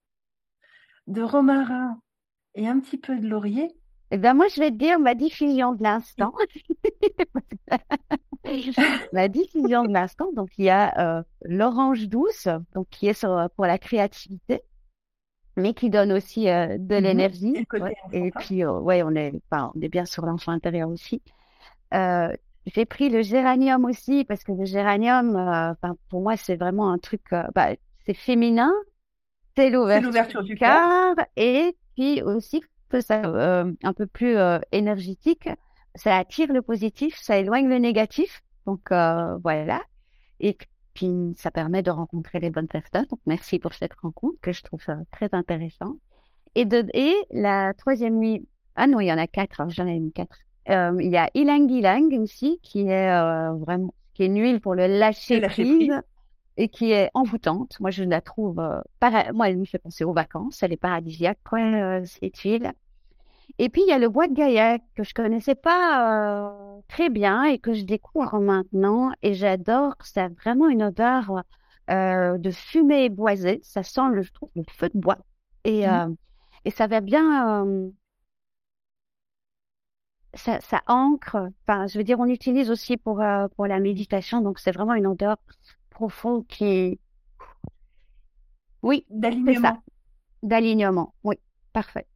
de 1.07 1.23
romarin 1.23 2.01
et 2.57 2.66
un 2.66 2.81
petit 2.81 2.99
peu 2.99 3.16
de 3.16 3.27
laurier. 3.27 3.69
Eh 4.11 4.19
bien, 4.19 4.35
moi, 4.35 4.47
je 4.49 4.61
vais 4.61 4.71
te 4.71 4.77
dire 4.77 4.99
ma 4.99 5.14
diffusion 5.14 5.73
de 5.73 5.83
l'instant. 5.83 6.33
ma 9.12 9.29
diffusion 9.29 9.85
de 9.85 9.92
l'instant, 9.92 10.33
donc 10.33 10.51
il 10.59 10.64
y 10.66 10.71
a 10.71 11.19
euh, 11.19 11.23
l'orange 11.45 12.09
douce, 12.09 12.49
donc 12.75 12.88
qui 12.90 13.09
est 13.09 13.27
pour 13.57 13.66
la 13.66 13.79
créativité 13.79 14.62
mais 15.57 15.73
qui 15.75 15.90
donne 15.90 16.12
aussi 16.12 16.49
euh, 16.49 16.77
de 16.79 16.97
mmh 16.97 17.03
l'énergie. 17.03 17.66
Et, 18.12 18.31
puis, 18.31 18.64
euh, 18.64 18.79
ouais, 18.79 19.03
on 19.03 19.14
est, 19.14 19.33
on 19.51 19.81
est 19.81 19.88
bien 19.88 20.05
sur 20.05 20.27
l'enfant 20.27 20.53
intérieur 20.53 20.88
aussi. 20.88 21.23
Euh, 21.95 22.33
j'ai 22.66 22.85
pris 22.85 23.09
le 23.09 23.23
géranium 23.23 23.85
aussi 23.85 24.25
parce 24.25 24.45
que 24.45 24.53
le 24.53 24.64
géranium, 24.64 25.77
pour 26.09 26.21
moi, 26.21 26.37
c'est 26.37 26.57
vraiment 26.57 26.90
un 26.90 26.99
truc, 26.99 27.23
bah, 27.55 27.69
c'est 28.05 28.14
féminin, 28.14 28.73
c'est 29.57 29.71
l'ouverture 29.71 30.42
du 30.42 30.57
cœur 30.57 31.14
et 31.37 31.77
puis 31.97 32.23
aussi 32.23 32.63
que 32.89 33.01
ça 33.01 33.23
un 33.83 33.93
peu 33.93 34.07
plus 34.07 34.37
énergétique. 34.71 35.49
Ça 35.95 36.17
attire 36.17 36.53
le 36.53 36.63
positif, 36.63 37.17
ça 37.21 37.39
éloigne 37.39 37.69
le 37.69 37.79
négatif. 37.79 38.43
Donc 38.67 38.91
voilà. 38.91 39.83
Et 40.39 40.57
puis 40.95 41.35
ça 41.37 41.51
permet 41.51 41.83
de 41.83 41.91
rencontrer 41.91 42.39
les 42.39 42.51
bonnes 42.51 42.69
personnes. 42.69 43.07
Donc 43.11 43.21
merci 43.27 43.59
pour 43.59 43.75
cette 43.75 43.95
rencontre 43.95 44.39
que 44.41 44.53
je 44.53 44.63
trouve 44.63 44.85
très 45.11 45.29
intéressant. 45.33 45.97
Et, 46.55 46.65
de, 46.65 46.87
et 46.95 47.15
la 47.33 47.75
troisième 47.75 48.19
nuit, 48.19 48.47
ah 48.77 48.87
non, 48.87 49.01
il 49.01 49.07
y 49.07 49.13
en 49.13 49.19
a 49.19 49.27
quatre, 49.27 49.61
hein, 49.61 49.69
j'en 49.69 49.87
ai 49.87 49.99
mis 49.99 50.13
quatre. 50.13 50.39
Euh, 50.69 50.97
il 51.01 51.11
y 51.11 51.17
a 51.17 51.29
Ilang 51.35 51.69
Ilang 51.71 52.13
aussi, 52.21 52.59
qui 52.63 52.81
est 52.89 53.11
euh, 53.11 53.53
vraiment, 53.53 53.95
qui 54.15 54.23
est 54.23 54.27
une 54.27 54.41
huile 54.41 54.61
pour 54.61 54.75
le 54.75 54.87
lâcher, 54.87 55.41
prise, 55.43 55.93
et 56.57 56.69
qui 56.69 56.92
est 56.92 57.11
envoûtante. 57.14 57.79
Moi, 57.81 57.90
je 57.90 58.05
la 58.05 58.21
trouve, 58.21 58.61
euh, 58.61 58.81
moi, 59.35 59.49
elle 59.49 59.59
me 59.59 59.64
fait 59.64 59.79
penser 59.79 60.05
aux 60.05 60.12
vacances. 60.12 60.62
Elle 60.62 60.73
est 60.73 60.77
paradisiaque, 60.77 61.38
quoi, 61.49 62.05
cette 62.05 62.38
huile. 62.38 62.73
Et 63.59 63.69
puis, 63.69 63.83
il 63.87 63.88
y 63.88 63.92
a 63.92 63.99
le 63.99 64.09
bois 64.09 64.29
de 64.29 64.35
Gaillac 64.35 64.83
que 64.95 65.05
je 65.05 65.14
connaissais 65.14 65.55
pas 65.55 66.49
euh, 66.49 66.81
très 66.88 67.09
bien 67.09 67.45
et 67.45 67.59
que 67.59 67.75
je 67.75 67.85
découvre 67.85 68.38
maintenant. 68.40 69.12
Et 69.23 69.35
j'adore. 69.35 69.95
C'est 70.03 70.29
vraiment 70.29 70.69
une 70.69 70.83
odeur 70.83 71.42
euh, 71.90 72.38
de 72.38 72.51
fumée 72.51 73.09
boisée. 73.09 73.61
Ça 73.62 73.83
sent, 73.83 74.09
le, 74.12 74.23
je 74.23 74.33
trouve, 74.33 74.51
le 74.57 74.64
feu 74.71 74.90
de 74.92 74.99
bois. 74.99 75.19
Et, 75.64 75.87
mmh. 75.87 75.90
euh, 75.90 76.14
et 76.64 76.71
ça 76.71 76.87
va 76.87 77.01
bien. 77.01 77.64
Euh, 77.64 77.90
ça, 80.35 80.61
ça 80.61 80.83
ancre. 80.87 81.49
Enfin, 81.62 81.87
je 81.87 81.99
veux 81.99 82.05
dire, 82.05 82.21
on 82.21 82.27
utilise 82.27 82.71
aussi 82.71 82.97
pour, 82.97 83.21
euh, 83.21 83.49
pour 83.57 83.66
la 83.66 83.81
méditation. 83.81 84.40
Donc, 84.42 84.59
c'est 84.59 84.73
vraiment 84.73 84.95
une 84.95 85.07
odeur 85.07 85.37
profonde 85.97 86.47
qui. 86.47 87.01
Oui, 88.83 89.07
d'alignement. 89.11 89.83
D'alignement. 90.43 91.15
Oui, 91.25 91.37
parfait 91.73 92.07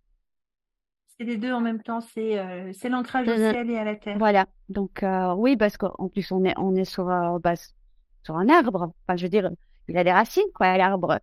les 1.25 1.37
deux 1.37 1.53
en 1.53 1.61
même 1.61 1.83
temps, 1.83 2.01
c'est 2.01 2.39
euh, 2.39 2.73
c'est 2.73 2.89
l'ancrage 2.89 3.29
au 3.29 3.37
ciel 3.37 3.71
et 3.71 3.77
à 3.77 3.85
la 3.85 3.97
terre. 3.97 4.19
Voilà. 4.19 4.47
Donc 4.69 5.03
euh, 5.03 5.35
oui, 5.35 5.57
parce 5.57 5.77
qu'en 5.77 6.09
plus 6.09 6.31
on 6.33 6.45
est 6.45 6.55
on 6.57 6.75
est 6.75 6.85
sur 6.85 7.09
euh, 7.09 7.39
bah, 7.39 7.55
sur 8.23 8.37
un 8.37 8.49
arbre. 8.49 8.93
Enfin, 9.07 9.17
je 9.17 9.25
veux 9.25 9.29
dire, 9.29 9.51
il 9.89 9.97
a 9.97 10.05
des 10.05 10.13
racines 10.13 10.51
quoi, 10.55 10.77
l'arbre. 10.77 11.21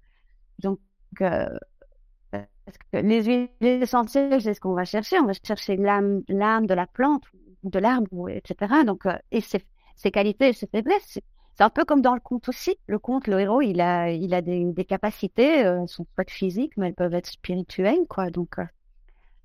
Donc 0.59 0.79
parce 1.09 2.77
que 2.91 2.97
les 2.97 3.23
huiles 3.23 3.49
essentielles, 3.61 4.41
c'est 4.41 4.53
ce 4.53 4.59
qu'on 4.59 4.73
va 4.73 4.85
chercher. 4.85 5.19
On 5.19 5.25
va 5.25 5.33
chercher 5.33 5.77
l'âme 5.77 6.21
de 6.27 6.73
la 6.73 6.85
plante, 6.85 7.23
de 7.63 7.79
l'arbre, 7.79 8.29
etc. 8.29 8.83
Donc 8.85 9.03
et 9.31 9.41
ses, 9.41 9.63
ses 9.95 10.11
qualités, 10.11 10.53
ses 10.53 10.67
faiblesses. 10.67 11.19
C'est 11.57 11.63
un 11.63 11.71
peu 11.71 11.85
comme 11.85 12.01
dans 12.01 12.13
le 12.13 12.19
conte 12.19 12.49
aussi. 12.49 12.77
Le 12.85 12.99
conte, 12.99 13.25
le 13.25 13.39
héros, 13.39 13.61
il 13.61 13.81
a, 13.81 14.11
il 14.11 14.35
a 14.35 14.43
des, 14.43 14.63
des 14.63 14.85
capacités, 14.85 15.65
euh, 15.65 15.87
sont 15.87 16.05
pas 16.15 16.23
physiques, 16.27 16.73
mais 16.77 16.87
elles 16.87 16.93
peuvent 16.93 17.15
être 17.15 17.25
spirituelles, 17.25 18.05
quoi. 18.07 18.29
Donc, 18.29 18.57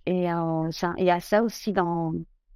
et 0.04 0.30
euh, 0.30 0.70
il 0.98 1.04
y 1.04 1.10
a 1.10 1.20
ça 1.20 1.42
aussi 1.42 1.72
dans, 1.72 2.12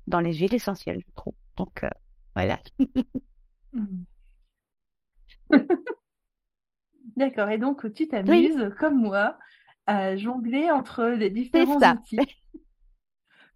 dans 0.07 0.21
les 0.21 0.35
huiles 0.35 0.55
essentielles, 0.55 1.01
je 1.01 1.15
trouve. 1.15 1.33
Donc, 1.57 1.85
euh, 1.85 1.89
voilà. 2.35 2.59
D'accord. 7.17 7.49
Et 7.49 7.57
donc, 7.57 7.91
tu 7.95 8.09
t'amuses, 8.09 8.75
comme 8.79 9.01
moi, 9.01 9.39
à 9.87 10.17
jongler 10.17 10.71
entre 10.71 11.07
les 11.07 11.31
différents 11.31 11.79
outils 11.79 12.19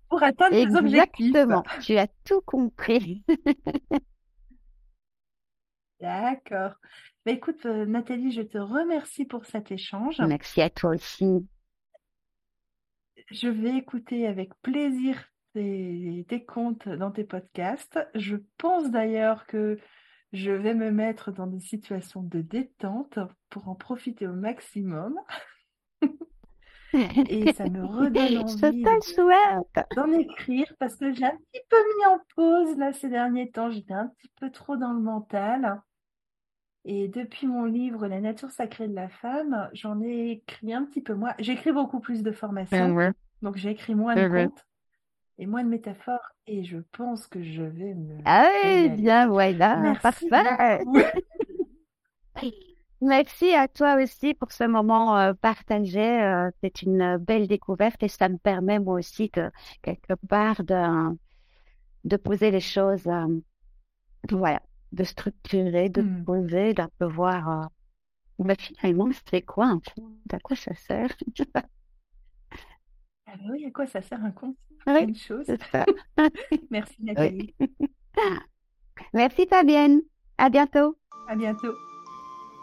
pour 0.09 0.23
atteindre 0.23 0.57
tes 0.57 0.75
objectifs. 0.77 1.27
Exactement. 1.27 1.63
Tu 1.83 1.99
as 1.99 2.07
tout 2.25 2.41
compris. 2.41 3.23
D'accord. 6.01 6.73
Bah, 7.27 7.33
écoute, 7.33 7.67
euh, 7.67 7.85
Nathalie, 7.85 8.33
je 8.33 8.43
te 8.43 8.59
remercie 8.59 9.27
pour 9.27 9.45
cet 9.45 9.71
échange. 9.71 10.21
Merci 10.21 10.63
à 10.63 10.71
toi 10.71 10.91
aussi. 10.91 11.47
Je 13.31 13.49
vais 13.49 13.77
écouter 13.77 14.27
avec 14.27 14.51
plaisir 14.63 15.31
tes, 15.55 16.45
contes 16.49 16.89
dans 16.89 17.11
tes 17.11 17.25
podcasts. 17.25 17.99
Je 18.15 18.37
pense 18.57 18.91
d'ailleurs 18.91 19.47
que 19.47 19.79
je 20.33 20.51
vais 20.51 20.75
me 20.75 20.91
mettre 20.91 21.33
dans 21.33 21.47
des 21.47 21.61
situations 21.61 22.23
de 22.23 22.41
détente 22.41 23.19
pour 23.51 23.69
en 23.69 23.75
profiter 23.75 24.27
au 24.27 24.33
maximum. 24.33 25.19
Et 27.29 27.53
ça 27.53 27.69
me 27.69 27.85
redonne 27.85 28.39
envie 28.39 28.83
d'en 29.95 30.11
écrire 30.13 30.75
parce 30.81 30.97
que 30.97 31.13
j'ai 31.13 31.25
un 31.25 31.37
petit 31.37 31.63
peu 31.69 31.77
mis 31.77 32.07
en 32.07 32.19
pause 32.35 32.77
là 32.79 32.93
ces 32.93 33.09
derniers 33.09 33.51
temps. 33.51 33.71
J'étais 33.71 33.95
un 33.95 34.09
petit 34.09 34.31
peu 34.41 34.51
trop 34.51 34.77
dans 34.77 34.93
le 34.93 35.01
mental. 35.01 35.81
Et 36.85 37.09
depuis 37.09 37.47
mon 37.47 37.65
livre 37.65 38.07
La 38.07 38.21
nature 38.21 38.51
sacrée 38.51 38.89
de 38.89 38.95
la 38.95 39.09
femme, 39.09 39.69
j'en 39.73 40.01
ai 40.01 40.31
écrit 40.31 40.73
un 40.73 40.85
petit 40.85 41.03
peu 41.03 41.15
moins. 41.15 41.35
J'écris 41.39 41.73
beaucoup 41.73 42.01
plus 42.01 42.23
de 42.23 42.33
formations. 42.33 43.13
Donc 43.43 43.57
j'ai 43.57 43.71
écrit 43.71 43.95
moins 43.95 44.15
de 44.15 44.29
contes 44.29 44.67
et 45.39 45.47
moins 45.47 45.65
de 45.65 45.69
métaphores. 45.69 46.21
Et 46.47 46.65
je 46.65 46.79
pense 46.93 47.27
que 47.27 47.43
je 47.43 47.63
vais 47.63 47.95
me. 47.95 48.19
Ah 48.25 48.49
oui, 48.65 48.89
bien, 48.91 49.29
voilà. 49.29 49.95
Parfait. 50.03 50.81
Merci 53.03 53.55
à 53.55 53.67
toi 53.67 53.95
aussi 54.03 54.35
pour 54.35 54.53
ce 54.53 54.65
moment 54.65 55.17
euh, 55.17 55.33
partagé. 55.33 56.23
Euh, 56.23 56.51
c'est 56.63 56.83
une 56.83 57.17
belle 57.17 57.49
découverte 57.49 58.03
et 58.03 58.09
ça 58.09 58.29
me 58.29 58.37
permet 58.37 58.79
moi 58.79 58.99
aussi 58.99 59.31
de 59.35 59.51
quelque 59.81 60.15
part 60.29 60.63
de, 60.63 61.17
de 62.05 62.17
poser 62.17 62.51
les 62.51 62.61
choses, 62.61 63.07
euh, 63.07 63.41
voilà, 64.31 64.61
de 64.93 65.05
structurer, 65.05 65.89
de 65.89 66.03
mmh. 66.03 66.25
poser, 66.25 66.75
d'un 66.75 66.91
peu 66.99 67.07
voir. 67.07 67.49
Euh, 67.49 67.65
bah, 68.39 68.55
finalement, 68.59 69.09
c'est 69.31 69.43
quoi 69.43 69.67
un 69.67 69.81
conte 69.81 70.33
À 70.33 70.39
quoi 70.39 70.57
ça 70.57 70.75
sert? 70.75 71.15
Ah 73.27 73.37
bah 73.37 73.45
oui, 73.53 73.65
à 73.65 73.71
quoi 73.71 73.87
ça 73.87 74.03
sert 74.03 74.25
un 74.25 74.33
oui, 74.87 75.03
une 75.03 75.17
chose. 75.17 75.47
Ça. 75.71 75.85
Merci 76.71 76.97
Nathalie. 77.01 77.55
Merci 79.15 79.47
Fabienne. 79.47 80.01
À 80.39 80.51
bientôt. 80.51 80.97
À 81.29 81.37
bientôt. 81.37 81.75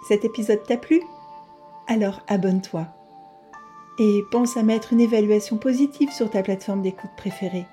Cet 0.07 0.25
épisode 0.25 0.63
t'a 0.63 0.77
plu? 0.77 1.01
Alors 1.87 2.23
abonne-toi. 2.27 2.87
Et 3.99 4.23
pense 4.31 4.57
à 4.57 4.63
mettre 4.63 4.93
une 4.93 5.01
évaluation 5.01 5.57
positive 5.57 6.11
sur 6.11 6.29
ta 6.29 6.43
plateforme 6.43 6.81
d'écoute 6.81 7.11
préférée. 7.17 7.65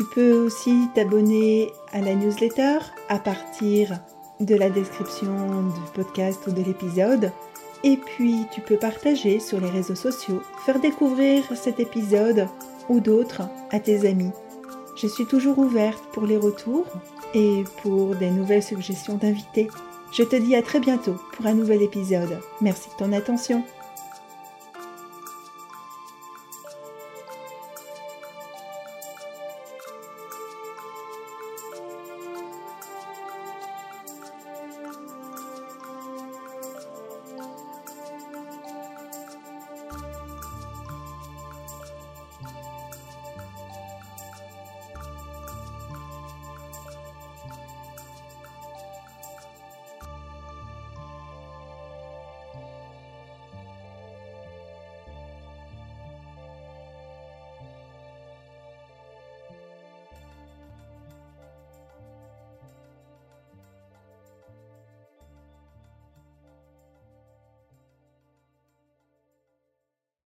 Tu 0.00 0.06
peux 0.06 0.32
aussi 0.32 0.88
t'abonner 0.94 1.74
à 1.92 2.00
la 2.00 2.14
newsletter 2.14 2.78
à 3.10 3.18
partir 3.18 3.98
de 4.40 4.54
la 4.54 4.70
description 4.70 5.28
du 5.64 5.80
podcast 5.92 6.40
ou 6.46 6.52
de 6.52 6.62
l'épisode. 6.62 7.30
Et 7.84 7.98
puis 7.98 8.46
tu 8.50 8.62
peux 8.62 8.78
partager 8.78 9.40
sur 9.40 9.60
les 9.60 9.68
réseaux 9.68 9.94
sociaux, 9.94 10.40
faire 10.64 10.80
découvrir 10.80 11.44
cet 11.54 11.80
épisode 11.80 12.48
ou 12.88 13.00
d'autres 13.00 13.42
à 13.70 13.78
tes 13.78 14.08
amis. 14.08 14.32
Je 14.96 15.06
suis 15.06 15.26
toujours 15.26 15.58
ouverte 15.58 16.02
pour 16.14 16.24
les 16.24 16.38
retours 16.38 16.86
et 17.34 17.64
pour 17.82 18.14
des 18.14 18.30
nouvelles 18.30 18.62
suggestions 18.62 19.16
d'invités. 19.16 19.68
Je 20.12 20.22
te 20.22 20.36
dis 20.36 20.56
à 20.56 20.62
très 20.62 20.80
bientôt 20.80 21.16
pour 21.34 21.44
un 21.44 21.52
nouvel 21.52 21.82
épisode. 21.82 22.40
Merci 22.62 22.88
de 22.88 23.04
ton 23.04 23.12
attention. 23.12 23.64